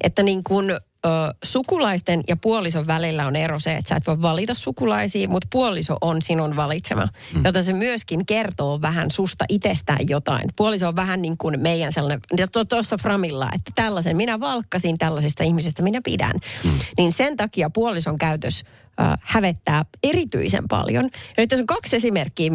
että 0.00 0.22
niin 0.22 0.44
kuin 0.44 0.66
ö, 1.04 1.08
sukulaisten 1.44 2.20
ja 2.28 2.36
puolison 2.36 2.86
välillä 2.86 3.26
on 3.26 3.36
ero 3.36 3.58
se, 3.58 3.72
että 3.72 3.88
sä 3.88 3.96
et 3.96 4.06
voi 4.06 4.22
valita 4.22 4.54
sukulaisia, 4.54 5.28
mutta 5.28 5.48
puoliso 5.50 5.96
on 6.00 6.22
sinun 6.22 6.56
valitsema. 6.56 7.08
Mm. 7.34 7.44
Joten 7.44 7.64
se 7.64 7.72
myöskin 7.72 8.26
kertoo 8.26 8.80
vähän 8.80 9.10
susta 9.10 9.44
itsestään 9.48 10.08
jotain. 10.08 10.48
Puoliso 10.56 10.88
on 10.88 10.96
vähän 10.96 11.22
niin 11.22 11.38
kuin 11.38 11.60
meidän 11.60 11.92
sellainen, 11.92 12.20
tuossa 12.68 12.98
Framilla, 12.98 13.48
että 13.54 13.72
tällaisen 13.74 14.16
minä 14.16 14.40
valkkasin 14.40 14.98
tällaisista 14.98 15.44
ihmisistä, 15.44 15.82
minä 15.82 16.00
pidän. 16.04 16.34
Mm. 16.64 16.70
Niin 16.98 17.12
sen 17.12 17.36
takia 17.36 17.70
puolison 17.70 18.18
käytös 18.18 18.64
äh, 19.00 19.18
hävettää 19.22 19.84
erityisen 20.02 20.68
paljon. 20.68 21.04
Ja 21.04 21.10
nyt 21.36 21.48
tässä 21.48 21.62
on 21.62 21.66
kaksi 21.66 21.96
esimerkkiä. 21.96 22.50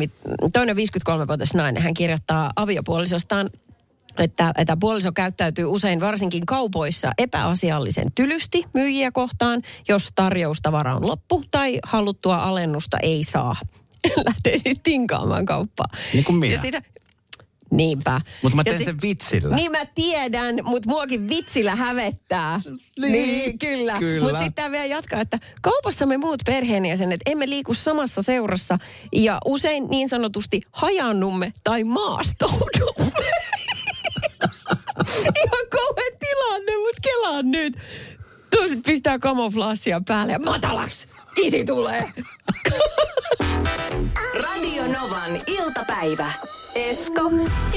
Toinen 0.53 0.75
53-vuotias 0.77 1.55
nainen, 1.55 1.83
hän 1.83 1.93
kirjoittaa 1.93 2.53
aviopuolisostaan 2.55 3.49
että, 4.19 4.53
että 4.57 4.77
puoliso 4.77 5.11
käyttäytyy 5.11 5.65
usein 5.65 5.99
varsinkin 5.99 6.45
kaupoissa 6.45 7.11
epäasiallisen 7.17 8.11
tylysti 8.15 8.63
myyjiä 8.73 9.11
kohtaan, 9.11 9.61
jos 9.87 10.11
tarjoustavara 10.15 10.95
on 10.95 11.07
loppu 11.07 11.43
tai 11.51 11.79
haluttua 11.83 12.43
alennusta 12.43 12.97
ei 12.97 13.23
saa. 13.23 13.55
Lähtee 14.25 14.57
siis 14.57 14.79
tinkaamaan 14.83 15.45
kauppaa. 15.45 15.87
Niin 16.13 16.23
kuin 16.23 16.35
minä. 16.35 16.53
Ja 16.53 16.59
sitä, 16.59 16.81
niinpä. 17.71 18.21
Mutta 18.41 18.55
mä 18.55 18.63
teen 18.63 18.77
si- 18.77 18.83
sen 18.83 19.01
vitsillä. 19.01 19.55
Niin 19.55 19.71
mä 19.71 19.85
tiedän, 19.85 20.55
mutta 20.63 20.89
muakin 20.89 21.29
vitsillä 21.29 21.75
hävettää. 21.75 22.61
Niin, 23.01 23.11
niin 23.11 23.59
kyllä. 23.59 23.97
kyllä. 23.99 24.23
Mutta 24.23 24.37
sitten 24.39 24.53
tämä 24.53 24.71
vielä 24.71 24.85
jatkaa, 24.85 25.21
että 25.21 25.39
kaupassa 25.61 26.05
me 26.05 26.17
muut 26.17 26.41
perheenjäsenet 26.45 27.21
emme 27.25 27.49
liiku 27.49 27.73
samassa 27.73 28.21
seurassa 28.21 28.79
ja 29.13 29.37
usein 29.45 29.87
niin 29.89 30.09
sanotusti 30.09 30.61
hajannumme 30.71 31.53
tai 31.63 31.83
maastoudumme. 31.83 33.11
Ihan 35.19 35.65
kauhean 35.69 36.11
tilanne, 36.19 36.71
mutta 36.77 37.01
kelaan 37.03 37.51
nyt. 37.51 37.77
Toiset 38.49 38.79
pistää 38.85 39.19
kamoflaassia 39.19 40.01
päälle 40.07 40.33
ja 40.33 40.39
matalaksi. 40.39 41.07
Isi 41.37 41.65
tulee. 41.65 42.11
Radio 44.43 44.83
Novan 44.87 45.41
iltapäivä. 45.47 46.31
Esko 46.75 47.31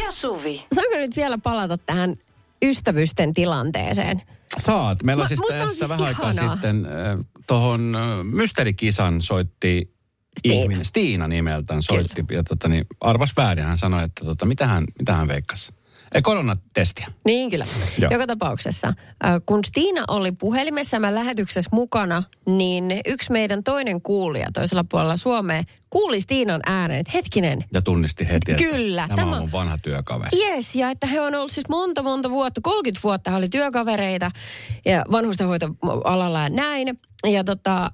ja 0.04 0.10
Suvi. 0.10 0.66
Saanko 0.74 0.96
nyt 0.96 1.16
vielä 1.16 1.38
palata 1.38 1.78
tähän 1.78 2.16
ystävysten 2.64 3.34
tilanteeseen? 3.34 4.22
Saat. 4.58 5.02
Meillä 5.02 5.22
on 5.22 5.28
siis 5.28 5.40
tässä 5.50 5.68
siis 5.68 5.88
vähän 5.88 6.06
aikaa 6.06 6.30
ihanaa. 6.30 6.56
sitten 6.56 6.86
äh, 6.86 7.24
tuohon 7.46 7.96
äh, 7.96 8.24
Mysteerikisan 8.24 9.22
soitti 9.22 9.94
Stiina. 10.38 10.62
ihminen, 10.62 10.84
Stiina 10.84 11.28
nimeltään 11.28 11.82
soitti. 11.82 12.24
Ja 12.30 12.42
tota, 12.42 12.68
niin, 12.68 12.86
arvas 13.00 13.32
väärin, 13.36 13.64
hän 13.64 13.78
sanoi, 13.78 14.04
että 14.04 14.24
tota, 14.24 14.46
mitä, 14.46 14.66
hän, 14.66 14.84
mitä 14.98 15.12
hän 15.12 15.28
veikkasi. 15.28 15.72
Ei 16.14 16.22
koronatestiä. 16.22 17.06
Niin 17.24 17.50
kyllä. 17.50 17.66
Joo. 17.98 18.12
Joka 18.12 18.26
tapauksessa. 18.26 18.92
Kun 19.46 19.64
Stiina 19.64 20.04
oli 20.08 20.32
puhelimessa 20.32 20.98
mä 20.98 21.14
lähetyksessä 21.14 21.70
mukana, 21.72 22.22
niin 22.46 23.00
yksi 23.06 23.32
meidän 23.32 23.64
toinen 23.64 24.02
kuulija 24.02 24.46
toisella 24.52 24.84
puolella 24.84 25.16
Suomea 25.16 25.62
kuuli 25.90 26.20
Stiinan 26.20 26.60
äänen, 26.66 26.98
että 26.98 27.12
hetkinen, 27.14 27.64
Ja 27.74 27.82
tunnisti 27.82 28.28
heti, 28.28 28.52
että 28.52 28.64
Kyllä, 28.64 29.04
tämä, 29.08 29.16
tämä- 29.16 29.36
on 29.36 29.40
mun 29.42 29.52
vanha 29.52 29.78
työkaveri. 29.78 30.38
Yes, 30.38 30.74
ja 30.74 30.90
että 30.90 31.06
he 31.06 31.20
on 31.20 31.34
ollut 31.34 31.52
siis 31.52 31.68
monta, 31.68 32.02
monta 32.02 32.30
vuotta, 32.30 32.60
30 32.60 33.00
vuotta 33.04 33.30
he 33.30 33.36
oli 33.36 33.48
työkavereita 33.48 34.30
ja 34.84 35.04
vanhustenhoitoalalla 35.12 36.42
ja 36.42 36.48
näin. 36.48 36.98
Ja 37.26 37.44
tota, 37.44 37.90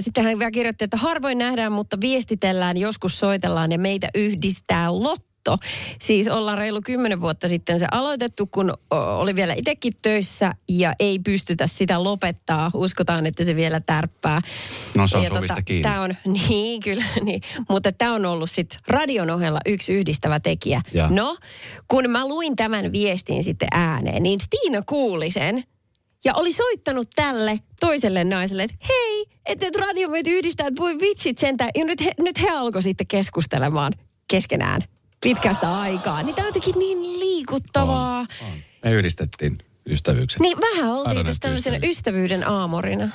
sitten 0.00 0.24
hän 0.24 0.38
vielä 0.38 0.50
kirjoitti, 0.50 0.84
että 0.84 0.96
harvoin 0.96 1.38
nähdään, 1.38 1.72
mutta 1.72 2.00
viestitellään, 2.00 2.76
joskus 2.76 3.18
soitellaan 3.18 3.72
ja 3.72 3.78
meitä 3.78 4.08
yhdistää 4.14 4.90
lotto. 5.46 5.66
Siis 6.00 6.28
ollaan 6.28 6.58
reilu 6.58 6.80
kymmenen 6.84 7.20
vuotta 7.20 7.48
sitten 7.48 7.78
se 7.78 7.86
aloitettu, 7.90 8.46
kun 8.46 8.74
oli 8.90 9.34
vielä 9.34 9.54
itsekin 9.54 9.92
töissä 10.02 10.54
ja 10.68 10.94
ei 11.00 11.18
pystytä 11.18 11.66
sitä 11.66 12.04
lopettaa. 12.04 12.70
Uskotaan, 12.74 13.26
että 13.26 13.44
se 13.44 13.56
vielä 13.56 13.80
tärppää. 13.80 14.40
No, 14.96 15.06
se 15.06 15.16
on 15.16 15.24
Ja 15.24 15.30
Suvista 15.30 15.62
kiinni. 15.62 15.82
Tämä 15.82 16.00
on, 16.00 16.14
niin 16.48 16.80
kyllä, 16.80 17.04
niin. 17.22 17.42
mutta 17.68 17.92
tämä 17.92 18.14
on 18.14 18.26
ollut 18.26 18.50
sitten 18.50 18.78
radion 18.88 19.30
ohella 19.30 19.60
yksi 19.66 19.92
yhdistävä 19.92 20.40
tekijä. 20.40 20.82
Ja. 20.92 21.08
No, 21.10 21.36
kun 21.88 22.10
mä 22.10 22.28
luin 22.28 22.56
tämän 22.56 22.92
viestin 22.92 23.44
sitten 23.44 23.68
ääneen, 23.72 24.22
niin 24.22 24.40
Stiina 24.40 24.82
kuuli 24.86 25.30
sen 25.30 25.64
ja 26.24 26.34
oli 26.34 26.52
soittanut 26.52 27.06
tälle 27.14 27.60
toiselle 27.80 28.24
naiselle, 28.24 28.62
että 28.62 28.76
hei, 28.88 29.24
että 29.46 29.66
et 29.66 29.76
radio 29.76 30.08
meitä 30.08 30.30
yhdistää, 30.30 30.66
että 30.66 30.82
voi 30.82 30.98
vitsit 30.98 31.38
sentään. 31.38 31.70
Ja 31.74 31.84
nyt 31.84 32.00
he, 32.00 32.12
nyt 32.20 32.42
he 32.42 32.48
alkoi 32.50 32.82
sitten 32.82 33.06
keskustelemaan 33.06 33.92
keskenään 34.28 34.80
pitkästä 35.22 35.78
aikaa. 35.80 36.22
Niin 36.22 36.34
tämä 36.34 36.46
on 36.46 36.48
jotenkin 36.48 36.78
niin 36.78 37.20
liikuttavaa. 37.20 38.18
On, 38.18 38.26
on. 38.42 38.58
Me 38.84 38.92
yhdistettiin 38.92 39.58
ystävyykset. 39.86 40.40
Niin 40.40 40.58
vähän 40.60 40.90
oltiin 40.92 41.26
tässä 41.26 41.48
ystävyys. 41.48 41.82
ystävyyden 41.84 42.48
aamorina. 42.48 43.08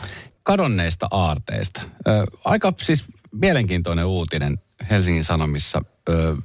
kadonneista 0.43 1.07
aarteista. 1.11 1.81
Ö, 2.07 2.23
aika 2.45 2.73
siis 2.81 3.03
mielenkiintoinen 3.31 4.05
uutinen 4.05 4.59
Helsingin 4.89 5.23
Sanomissa. 5.23 5.81
Ö, 6.09 6.35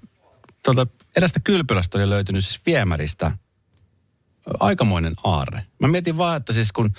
tuolta 0.64 0.87
erästä 1.16 1.40
kylpylästä 1.40 1.99
oli 1.99 2.11
löytynyt 2.11 2.45
siis 2.45 2.61
viemäristä 2.66 3.33
aikamoinen 4.61 5.14
aarre. 5.25 5.62
Mä 5.81 5.88
mietin 5.88 6.16
vaan, 6.16 6.37
että 6.37 6.53
siis 6.53 6.73
kun 6.73 6.90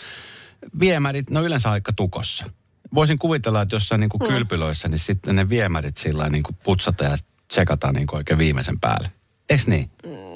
viemärit, 0.80 1.30
no 1.30 1.42
yleensä 1.44 1.72
aika 1.72 1.94
tukossa. 1.94 2.50
Voisin 2.94 3.20
kuvitella, 3.20 3.62
että 3.62 3.76
jossain 3.76 4.00
niin 4.00 4.10
kuin 4.10 4.30
kylpylöissä, 4.30 4.88
niin 4.88 5.00
sitten 5.00 5.36
ne 5.36 5.50
viemärit 5.50 5.98
sillä 5.98 6.30
niin 6.30 6.44
kuin 6.44 6.56
putsataan 6.64 7.12
ja 7.12 7.18
tsekataan 7.48 7.94
niin 7.96 8.08
kuin 8.08 8.18
oikein 8.18 8.40
viimeisen 8.40 8.80
päälle. 8.80 9.12
Eiks 9.50 9.68
niin? 9.68 9.92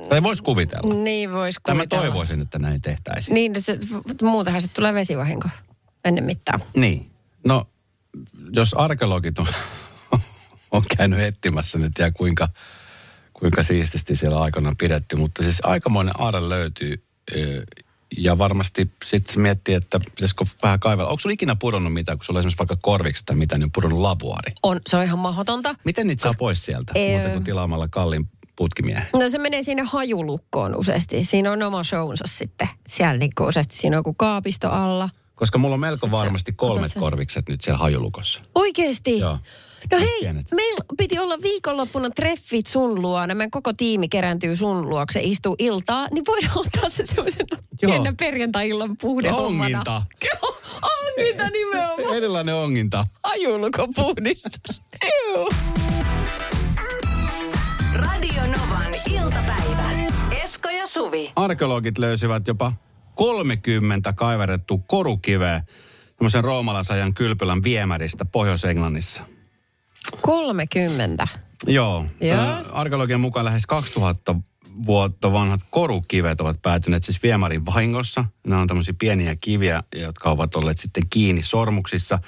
Tai 0.09 0.23
vois 0.23 0.41
kuvitella. 0.41 0.93
Niin 0.93 1.31
voisi 1.31 1.59
Tai 1.63 1.75
mä 1.75 1.79
kuvitella. 1.79 2.03
toivoisin, 2.03 2.41
että 2.41 2.59
näin 2.59 2.81
tehtäisiin. 2.81 3.33
Niin, 3.33 3.61
se, 3.61 3.77
muutenhan 4.21 4.61
se 4.61 4.67
tulee 4.67 4.93
vesivahinko 4.93 5.49
ennen 6.05 6.23
mittaan. 6.23 6.61
Niin. 6.75 7.11
No, 7.47 7.67
jos 8.51 8.73
arkeologit 8.73 9.39
on, 9.39 9.47
on 10.71 10.83
käynyt 10.97 11.19
etsimässä, 11.19 11.79
niin 11.79 11.91
tiedä 11.93 12.11
kuinka, 12.11 12.47
kuinka 13.33 13.63
siististi 13.63 14.15
siellä 14.15 14.41
aikana 14.41 14.73
pidetty. 14.77 15.15
Mutta 15.15 15.43
siis 15.43 15.59
aikamoinen 15.63 16.21
aare 16.21 16.49
löytyy. 16.49 17.03
Ja 18.17 18.37
varmasti 18.37 18.91
sitten 19.05 19.41
miettii, 19.41 19.75
että 19.75 19.99
pitäisikö 19.99 20.45
vähän 20.63 20.79
kaivella. 20.79 21.09
Onko 21.09 21.19
sulla 21.19 21.33
ikinä 21.33 21.55
pudonnut 21.55 21.93
mitään, 21.93 22.17
kun 22.17 22.25
sulla 22.25 22.37
on 22.37 22.41
esimerkiksi 22.41 22.59
vaikka 22.59 22.77
korviksi 22.81 23.25
tai 23.25 23.35
mitä, 23.35 23.57
niin 23.57 23.63
on 23.63 23.71
pudonnut 23.71 23.99
lavuaari? 23.99 24.53
On, 24.63 24.79
se 24.87 24.97
on 24.97 25.03
ihan 25.03 25.19
mahdotonta. 25.19 25.75
Miten 25.83 26.07
niitä 26.07 26.23
saa 26.23 26.31
pois 26.37 26.65
sieltä? 26.65 26.91
Ei, 26.95 27.17
Muuta 27.17 27.29
kuin 27.29 27.43
tilaamalla 27.43 27.87
kallin 27.87 28.29
putkimiehen. 28.55 29.07
No 29.13 29.29
se 29.29 29.37
menee 29.37 29.63
sinne 29.63 29.83
hajulukkoon 29.83 30.75
useasti. 30.75 31.25
Siinä 31.25 31.51
on 31.51 31.63
oma 31.63 31.83
shownsa 31.83 32.23
sitten. 32.27 32.67
Siellä 32.87 33.17
niin 33.17 33.31
useasti 33.39 33.77
siinä 33.77 33.95
on 33.95 33.99
joku 33.99 34.13
kaapisto 34.13 34.69
alla. 34.69 35.09
Koska 35.41 35.57
mulla 35.57 35.73
on 35.73 35.79
melko 35.79 36.11
varmasti 36.11 36.53
kolmet 36.53 36.91
korvikset 36.99 37.49
nyt 37.49 37.61
siellä 37.61 37.77
hajulukossa. 37.77 38.41
Oikeesti? 38.55 39.19
Joo. 39.19 39.37
No 39.91 39.99
hei, 39.99 40.19
pienet. 40.19 40.51
meillä 40.51 40.85
piti 40.97 41.19
olla 41.19 41.41
viikonloppuna 41.41 42.09
treffit 42.09 42.65
sun 42.65 43.01
luona. 43.01 43.35
Meidän 43.35 43.51
koko 43.51 43.73
tiimi 43.73 44.09
kerääntyy 44.09 44.55
sun 44.55 44.89
luokse, 44.89 45.19
istuu 45.23 45.55
iltaa. 45.59 46.07
Niin 46.11 46.25
voidaan 46.27 46.57
ottaa 46.57 46.89
se 46.89 47.05
semmoisen 47.05 47.45
pienen 47.81 48.17
perjantai-illan 48.17 48.97
puhdehommana. 49.01 49.77
Onginta. 49.77 50.01
Onginta 51.07 51.49
nimenomaan. 51.49 52.15
Erilainen 52.15 52.55
onginta. 52.55 53.07
Ajulukopuhdistus. 53.23 54.81
Radio 57.93 58.41
Novan 58.41 58.95
iltapäivä. 59.11 59.91
Esko 60.43 60.69
ja 60.69 60.87
Suvi. 60.87 61.31
Arkeologit 61.35 61.97
löysivät 61.97 62.47
jopa 62.47 62.73
30 63.15 64.13
kaiverrettu 64.13 64.77
korukiveä 64.77 65.63
semmoisen 66.21 66.43
roomalaisajan 66.43 67.13
kylpylän 67.13 67.63
viemäristä 67.63 68.25
Pohjois-Englannissa. 68.25 69.23
30. 70.21 71.27
Joo. 71.67 72.05
Joo. 72.21 72.55
Arkeologian 72.71 73.21
mukaan 73.21 73.45
lähes 73.45 73.65
2000 73.65 74.35
vuotta 74.85 75.33
vanhat 75.33 75.59
korukivet 75.69 76.41
ovat 76.41 76.61
päätyneet 76.61 77.03
siis 77.03 77.23
viemärin 77.23 77.65
vahingossa. 77.65 78.25
Nämä 78.47 78.61
on 78.61 78.67
tämmöisiä 78.67 78.95
pieniä 78.99 79.35
kiviä, 79.35 79.83
jotka 79.95 80.29
ovat 80.29 80.55
olleet 80.55 80.77
sitten 80.77 81.03
kiinni 81.09 81.43
sormuksissa. 81.43 82.19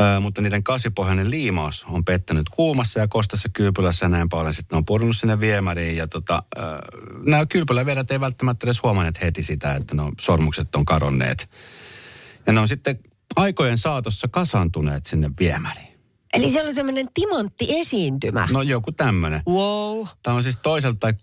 Ö, 0.00 0.20
mutta 0.20 0.42
niiden 0.42 0.62
kasvipohjainen 0.62 1.30
liimaus 1.30 1.86
on 1.88 2.04
pettänyt 2.04 2.48
kuumassa 2.48 3.00
ja 3.00 3.08
kostassa 3.08 3.48
kylpylässä 3.52 4.04
ja 4.04 4.08
näin 4.08 4.28
paljon. 4.28 4.54
Sitten 4.54 4.76
ne 4.76 4.78
on 4.78 4.84
pudonnut 4.84 5.16
sinne 5.16 5.40
viemäriin 5.40 5.96
ja 5.96 6.06
tota, 6.06 6.42
ö, 6.58 6.60
nämä 7.26 7.46
kylpylävedät 7.46 8.10
ei 8.10 8.20
välttämättä 8.20 8.66
edes 8.66 8.82
huomanneet 8.82 9.22
heti 9.22 9.42
sitä, 9.42 9.74
että 9.74 9.94
no, 9.94 10.12
sormukset 10.20 10.74
on 10.74 10.84
kadonneet. 10.84 11.50
Ja 12.46 12.52
ne 12.52 12.60
on 12.60 12.68
sitten 12.68 12.98
aikojen 13.36 13.78
saatossa 13.78 14.28
kasantuneet 14.28 15.06
sinne 15.06 15.30
viemäriin. 15.40 15.90
Eli 16.32 16.50
se 16.50 16.62
oli 16.62 16.74
semmoinen 16.74 17.08
timanttiesiintymä. 17.14 18.48
No 18.50 18.62
joku 18.62 18.92
tämmöinen. 18.92 19.42
Wow. 19.48 20.06
Tämä 20.22 20.36
on 20.36 20.42
siis 20.42 20.56
toiselta 20.56 20.96
tai 21.00 21.14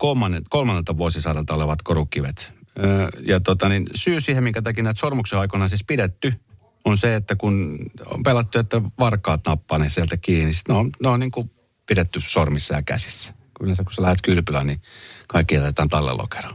kolmannelta 0.48 0.96
vuosisadalta 0.96 1.54
olevat 1.54 1.82
korukivet. 1.82 2.52
Öö, 2.78 3.08
ja 3.26 3.40
tota, 3.40 3.68
niin 3.68 3.86
syy 3.94 4.20
siihen, 4.20 4.44
minkä 4.44 4.62
takia 4.62 4.84
näitä 4.84 5.00
sormuksia 5.00 5.40
aikoinaan 5.40 5.70
siis 5.70 5.84
pidetty, 5.84 6.32
on 6.88 6.98
se, 6.98 7.14
että 7.14 7.36
kun 7.36 7.78
on 8.06 8.22
pelattu, 8.22 8.58
että 8.58 8.82
varkaat 8.98 9.40
nappaa 9.46 9.78
ne 9.78 9.90
sieltä 9.90 10.16
kiinni, 10.16 10.44
niin 10.44 10.54
sit 10.54 10.68
ne 10.68 10.74
on, 10.74 10.90
ne 11.02 11.08
on 11.08 11.20
niin 11.20 11.30
kuin 11.32 11.50
pidetty 11.86 12.20
sormissa 12.20 12.74
ja 12.74 12.82
käsissä. 12.82 13.34
Yleensä 13.60 13.84
kun 13.84 13.92
sä 13.92 14.02
lähdet 14.02 14.22
kylpylään, 14.22 14.66
niin 14.66 14.80
kaikki 15.28 15.54
jätetään 15.54 15.88
tallelokeroon 15.88 16.54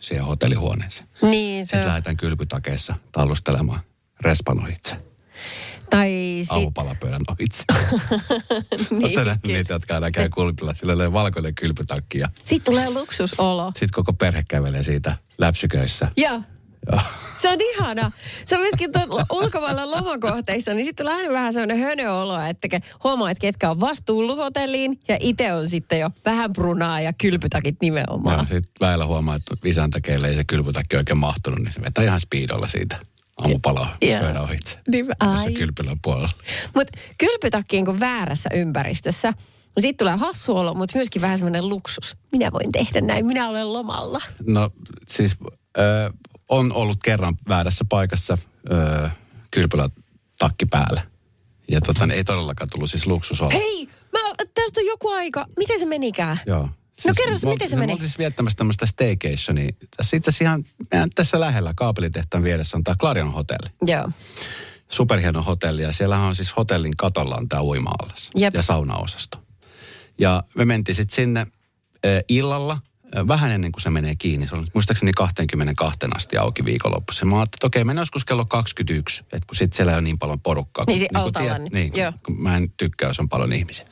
siihen 0.00 0.24
hotellihuoneeseen. 0.24 1.08
Niin, 1.22 1.66
se 1.66 1.68
Sitten 1.68 1.80
on. 1.82 1.88
lähdetään 1.88 2.16
kylpytakeissa 2.16 2.94
tallustelemaan 3.12 3.80
respan 4.20 4.58
ohitse, 4.62 4.96
Tai 5.90 6.08
si- 6.42 6.46
aamupalapöydän 6.50 7.20
ohitse. 7.28 7.64
niin. 8.90 9.12
Niitä, 9.46 9.72
jotka 9.74 9.94
aina 9.94 10.10
käy 10.10 10.28
kylpyllä, 10.28 10.74
sillä 10.74 11.04
on 11.04 11.12
valkoinen 11.12 11.54
kylpytakki 11.54 12.18
ja 12.18 12.28
Sitten 12.42 12.64
tulee 12.72 12.90
luksusolo. 12.90 13.70
sitten 13.74 13.88
koko 13.94 14.12
perhe 14.12 14.44
kävelee 14.48 14.82
siitä 14.82 15.16
läpsyköissä. 15.38 16.10
Joo. 16.16 16.42
Joo. 16.92 17.00
Se 17.42 17.48
on 17.48 17.60
ihana. 17.60 18.12
Se 18.46 18.54
on 18.56 18.60
myöskin 18.60 18.90
ulkomailla 19.30 19.90
lomakohteissa, 19.90 20.74
niin 20.74 20.84
sitten 20.84 21.06
tulee 21.06 21.16
aina 21.18 21.32
vähän 21.32 21.52
sellainen 21.52 21.78
hönöolo, 21.78 22.40
että 22.40 22.68
huomaa, 23.04 23.30
että 23.30 23.40
ketkä 23.40 23.70
on 23.70 23.80
vastuullut 23.80 24.36
hotelliin 24.36 24.98
ja 25.08 25.16
itse 25.20 25.52
on 25.52 25.68
sitten 25.68 26.00
jo 26.00 26.10
vähän 26.24 26.52
brunaa 26.52 27.00
ja 27.00 27.12
kylpytakit 27.12 27.76
nimenomaan. 27.80 28.46
sitten 28.46 28.72
väillä 28.80 29.06
huomaa, 29.06 29.36
että 29.36 29.54
isäntä, 29.64 30.00
keille 30.00 30.28
ei 30.28 30.34
se 30.34 30.44
kylpytakki 30.44 30.96
oikein 30.96 31.18
mahtunut, 31.18 31.58
niin 31.58 31.72
se 31.72 31.82
vetää 31.82 32.04
ihan 32.04 32.20
speedolla 32.20 32.68
siitä 32.68 32.96
aamupalaa 33.36 33.96
Joo. 34.02 34.20
pöydän 34.20 34.42
ohitse. 34.42 34.78
Niin, 34.88 35.06
ai. 35.20 35.52
kylpylän 35.52 36.00
puolella. 36.02 36.30
Mutta 36.74 36.98
kylpytakki 37.18 37.78
on 37.78 37.84
kuin 37.84 38.00
väärässä 38.00 38.48
ympäristössä. 38.54 39.32
Sitten 39.78 39.96
tulee 40.06 40.16
hassu 40.16 40.56
olo, 40.56 40.74
mutta 40.74 40.98
myöskin 40.98 41.22
vähän 41.22 41.38
semmoinen 41.38 41.68
luksus. 41.68 42.16
Minä 42.32 42.52
voin 42.52 42.72
tehdä 42.72 43.00
näin, 43.00 43.26
minä 43.26 43.48
olen 43.48 43.72
lomalla. 43.72 44.20
No 44.46 44.70
siis 45.08 45.36
on 46.48 46.72
ollut 46.72 46.98
kerran 47.04 47.36
väärässä 47.48 47.84
paikassa 47.88 48.38
ö, 48.70 49.10
kylpylätakki 49.50 50.66
päällä. 50.70 51.02
Ja 51.70 51.80
tota, 51.80 52.08
ei 52.14 52.24
todellakaan 52.24 52.70
tullut 52.70 52.90
siis 52.90 53.06
luksusolo. 53.06 53.50
Hei, 53.50 53.88
mä, 54.12 54.18
tästä 54.54 54.80
on 54.80 54.86
joku 54.86 55.10
aika. 55.10 55.46
Miten 55.58 55.80
se 55.80 55.86
menikään? 55.86 56.40
Joo. 56.46 56.68
No 57.06 57.12
kerro 57.16 57.38
se, 57.38 57.46
me 57.46 57.52
miten 57.52 57.70
se 57.70 57.76
meni? 57.76 57.86
Me 57.86 57.92
oltiin 57.92 58.08
siis 58.08 58.18
viettämässä 58.18 58.56
tämmöistä 58.56 58.86
staycationia. 58.86 59.72
Tässä 59.96 60.16
itse 60.16 60.28
asiassa 60.28 60.44
ihan 60.44 60.64
meidän 60.90 61.10
tässä 61.10 61.40
lähellä 61.40 61.72
kaapelitehtaan 61.76 62.42
vieressä 62.44 62.76
on 62.76 62.84
tämä 62.84 62.96
Clarion 62.96 63.32
hotelli. 63.32 63.70
Joo. 63.82 64.10
Superhieno 64.88 65.42
hotelli 65.42 65.82
ja 65.82 65.92
siellä 65.92 66.18
on 66.18 66.36
siis 66.36 66.56
hotellin 66.56 66.96
katolla 66.96 67.36
on 67.36 67.48
tämä 67.48 67.62
uima-allas 67.62 68.30
Jep. 68.36 68.54
ja 68.54 68.62
saunaosasto. 68.62 69.38
Ja 70.18 70.44
me 70.54 70.64
mentiin 70.64 70.96
sitten 70.96 71.14
sinne 71.14 71.40
äh, 71.40 71.46
illalla, 72.28 72.78
vähän 73.28 73.50
ennen 73.50 73.72
kuin 73.72 73.82
se 73.82 73.90
menee 73.90 74.16
kiinni. 74.16 74.48
Se 74.48 74.54
on 74.54 74.66
muistaakseni 74.74 75.12
22 75.12 75.98
asti 76.14 76.36
auki 76.36 76.64
viikonloppuisin. 76.64 77.28
Mä 77.28 77.36
ajattelin, 77.36 77.56
että 77.56 77.66
okei, 77.66 77.84
mennään 77.84 78.02
joskus 78.02 78.24
kello 78.24 78.44
21, 78.44 79.20
että 79.20 79.46
kun 79.46 79.56
sitten 79.56 79.76
siellä 79.76 79.92
ei 79.92 79.96
ole 79.96 80.02
niin 80.02 80.18
paljon 80.18 80.40
porukkaa. 80.40 80.84
Niin, 80.84 80.98
kun- 80.98 81.00
se 81.00 81.08
kun 81.08 81.16
altalla, 81.16 81.58
niin, 81.58 81.72
niin, 81.72 81.92
joo. 81.94 82.12
kun, 82.12 82.20
kun 82.34 82.42
mä 82.42 82.56
en 82.56 82.70
tykkää, 82.76 83.08
jos 83.10 83.20
on 83.20 83.28
paljon 83.28 83.52
ihmisiä. 83.52 83.86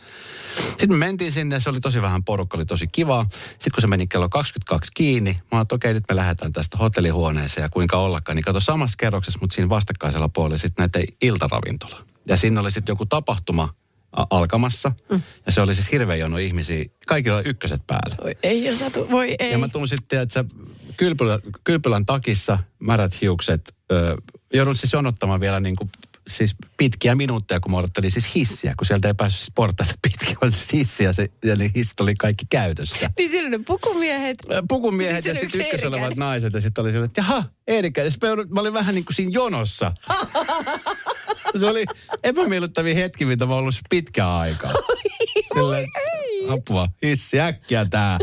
Sitten 0.68 0.92
me 0.92 0.96
mentiin 0.96 1.32
sinne, 1.32 1.60
se 1.60 1.70
oli 1.70 1.80
tosi 1.80 2.02
vähän 2.02 2.24
porukka, 2.24 2.56
oli 2.56 2.66
tosi 2.66 2.86
kivaa. 2.86 3.26
Sitten 3.30 3.72
kun 3.74 3.80
se 3.80 3.86
meni 3.86 4.06
kello 4.06 4.28
22 4.28 4.90
kiinni, 4.94 5.30
mä 5.30 5.38
ajattelin, 5.38 5.62
että 5.62 5.74
okei, 5.74 5.94
nyt 5.94 6.04
me 6.08 6.16
lähdetään 6.16 6.52
tästä 6.52 6.76
hotellihuoneeseen 6.78 7.62
ja 7.62 7.68
kuinka 7.68 7.96
ollakaan. 7.98 8.36
Niin 8.36 8.44
kato 8.44 8.60
samassa 8.60 8.96
kerroksessa, 8.96 9.38
mutta 9.40 9.54
siinä 9.54 9.68
vastakkaisella 9.68 10.28
puolella 10.28 10.58
sitten 10.58 10.82
näitä 10.82 11.12
iltaravintola. 11.22 12.04
Ja 12.28 12.36
siinä 12.36 12.60
oli 12.60 12.70
sitten 12.70 12.92
joku 12.92 13.06
tapahtuma 13.06 13.74
alkamassa. 14.30 14.92
Mm. 15.10 15.22
Ja 15.46 15.52
se 15.52 15.60
oli 15.60 15.74
siis 15.74 15.92
hirveän 15.92 16.18
jono 16.18 16.38
ihmisiä. 16.38 16.84
Kaikilla 17.06 17.36
oli 17.36 17.48
ykköset 17.48 17.82
päällä. 17.86 18.16
Voi 18.24 18.36
ei, 18.42 18.64
jos 18.64 18.78
satu, 18.78 19.10
voi 19.10 19.34
ei. 19.38 19.52
Ja 19.52 19.58
mä 19.58 19.68
tuun 19.68 19.88
sitten, 19.88 20.20
että 20.20 20.32
sä 20.32 20.44
kylpylä, 20.96 21.38
kylpylän 21.64 22.06
takissa, 22.06 22.58
märät 22.78 23.20
hiukset. 23.20 23.74
Ö, 23.92 24.16
joudun 24.54 24.76
siis 24.76 24.92
jonottamaan 24.92 25.40
vielä 25.40 25.60
niin 25.60 25.76
kuin, 25.76 25.90
siis 26.28 26.56
pitkiä 26.76 27.14
minuutteja, 27.14 27.60
kun 27.60 27.70
mä 27.72 27.78
odottelin 27.78 28.10
siis 28.10 28.34
hissiä, 28.34 28.74
kun 28.78 28.86
sieltä 28.86 29.08
ei 29.08 29.14
päässyt 29.14 29.40
siis 29.40 29.52
portaita 29.54 29.94
pitkin, 30.02 30.36
vaan 30.40 30.52
siis 30.52 30.72
hissiä, 30.72 31.12
se, 31.12 31.28
ja 31.44 31.56
ne 31.56 31.70
hissit 31.74 32.00
oli 32.00 32.14
kaikki 32.14 32.46
käytössä. 32.50 33.10
Niin 33.18 33.30
siinä 33.30 33.48
ne 33.48 33.60
pukumiehet. 33.66 34.36
Pukumiehet 34.68 35.24
ja 35.24 35.34
sitten 35.34 35.60
ykkösellä 35.60 35.96
olevat 35.96 36.16
naiset, 36.16 36.52
ja 36.52 36.60
sitten 36.60 36.82
oli 36.82 36.92
sellainen, 36.92 37.10
että 37.10 37.20
jaha, 37.20 37.44
joudun- 38.22 38.54
mä 38.54 38.60
olin 38.60 38.72
vähän 38.72 38.94
niin 38.94 39.04
kuin 39.04 39.14
siinä 39.14 39.30
jonossa. 39.34 39.92
se 41.60 41.66
oli 41.66 41.84
epämiellyttäviä 42.22 42.94
hetki, 42.94 43.24
mitä 43.24 43.46
mä 43.46 43.54
ollut 43.54 43.74
pitkään 43.90 44.30
aikaa. 44.30 44.70
Silleen, 45.54 45.88
Apua, 46.48 46.88
hissi, 47.02 47.40
äkkiä 47.40 47.84
tää. 47.84 48.18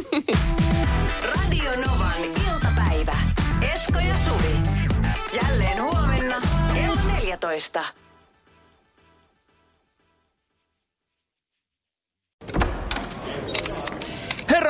Radio 1.35 1.71
Novan 1.75 2.23
iltapäivä. 2.23 3.15
Esko 3.73 3.99
ja 3.99 4.17
Suvi. 4.17 4.55
Jälleen 5.43 5.81
huomenna 5.81 6.41
kello 6.73 6.95
14. 7.13 8.00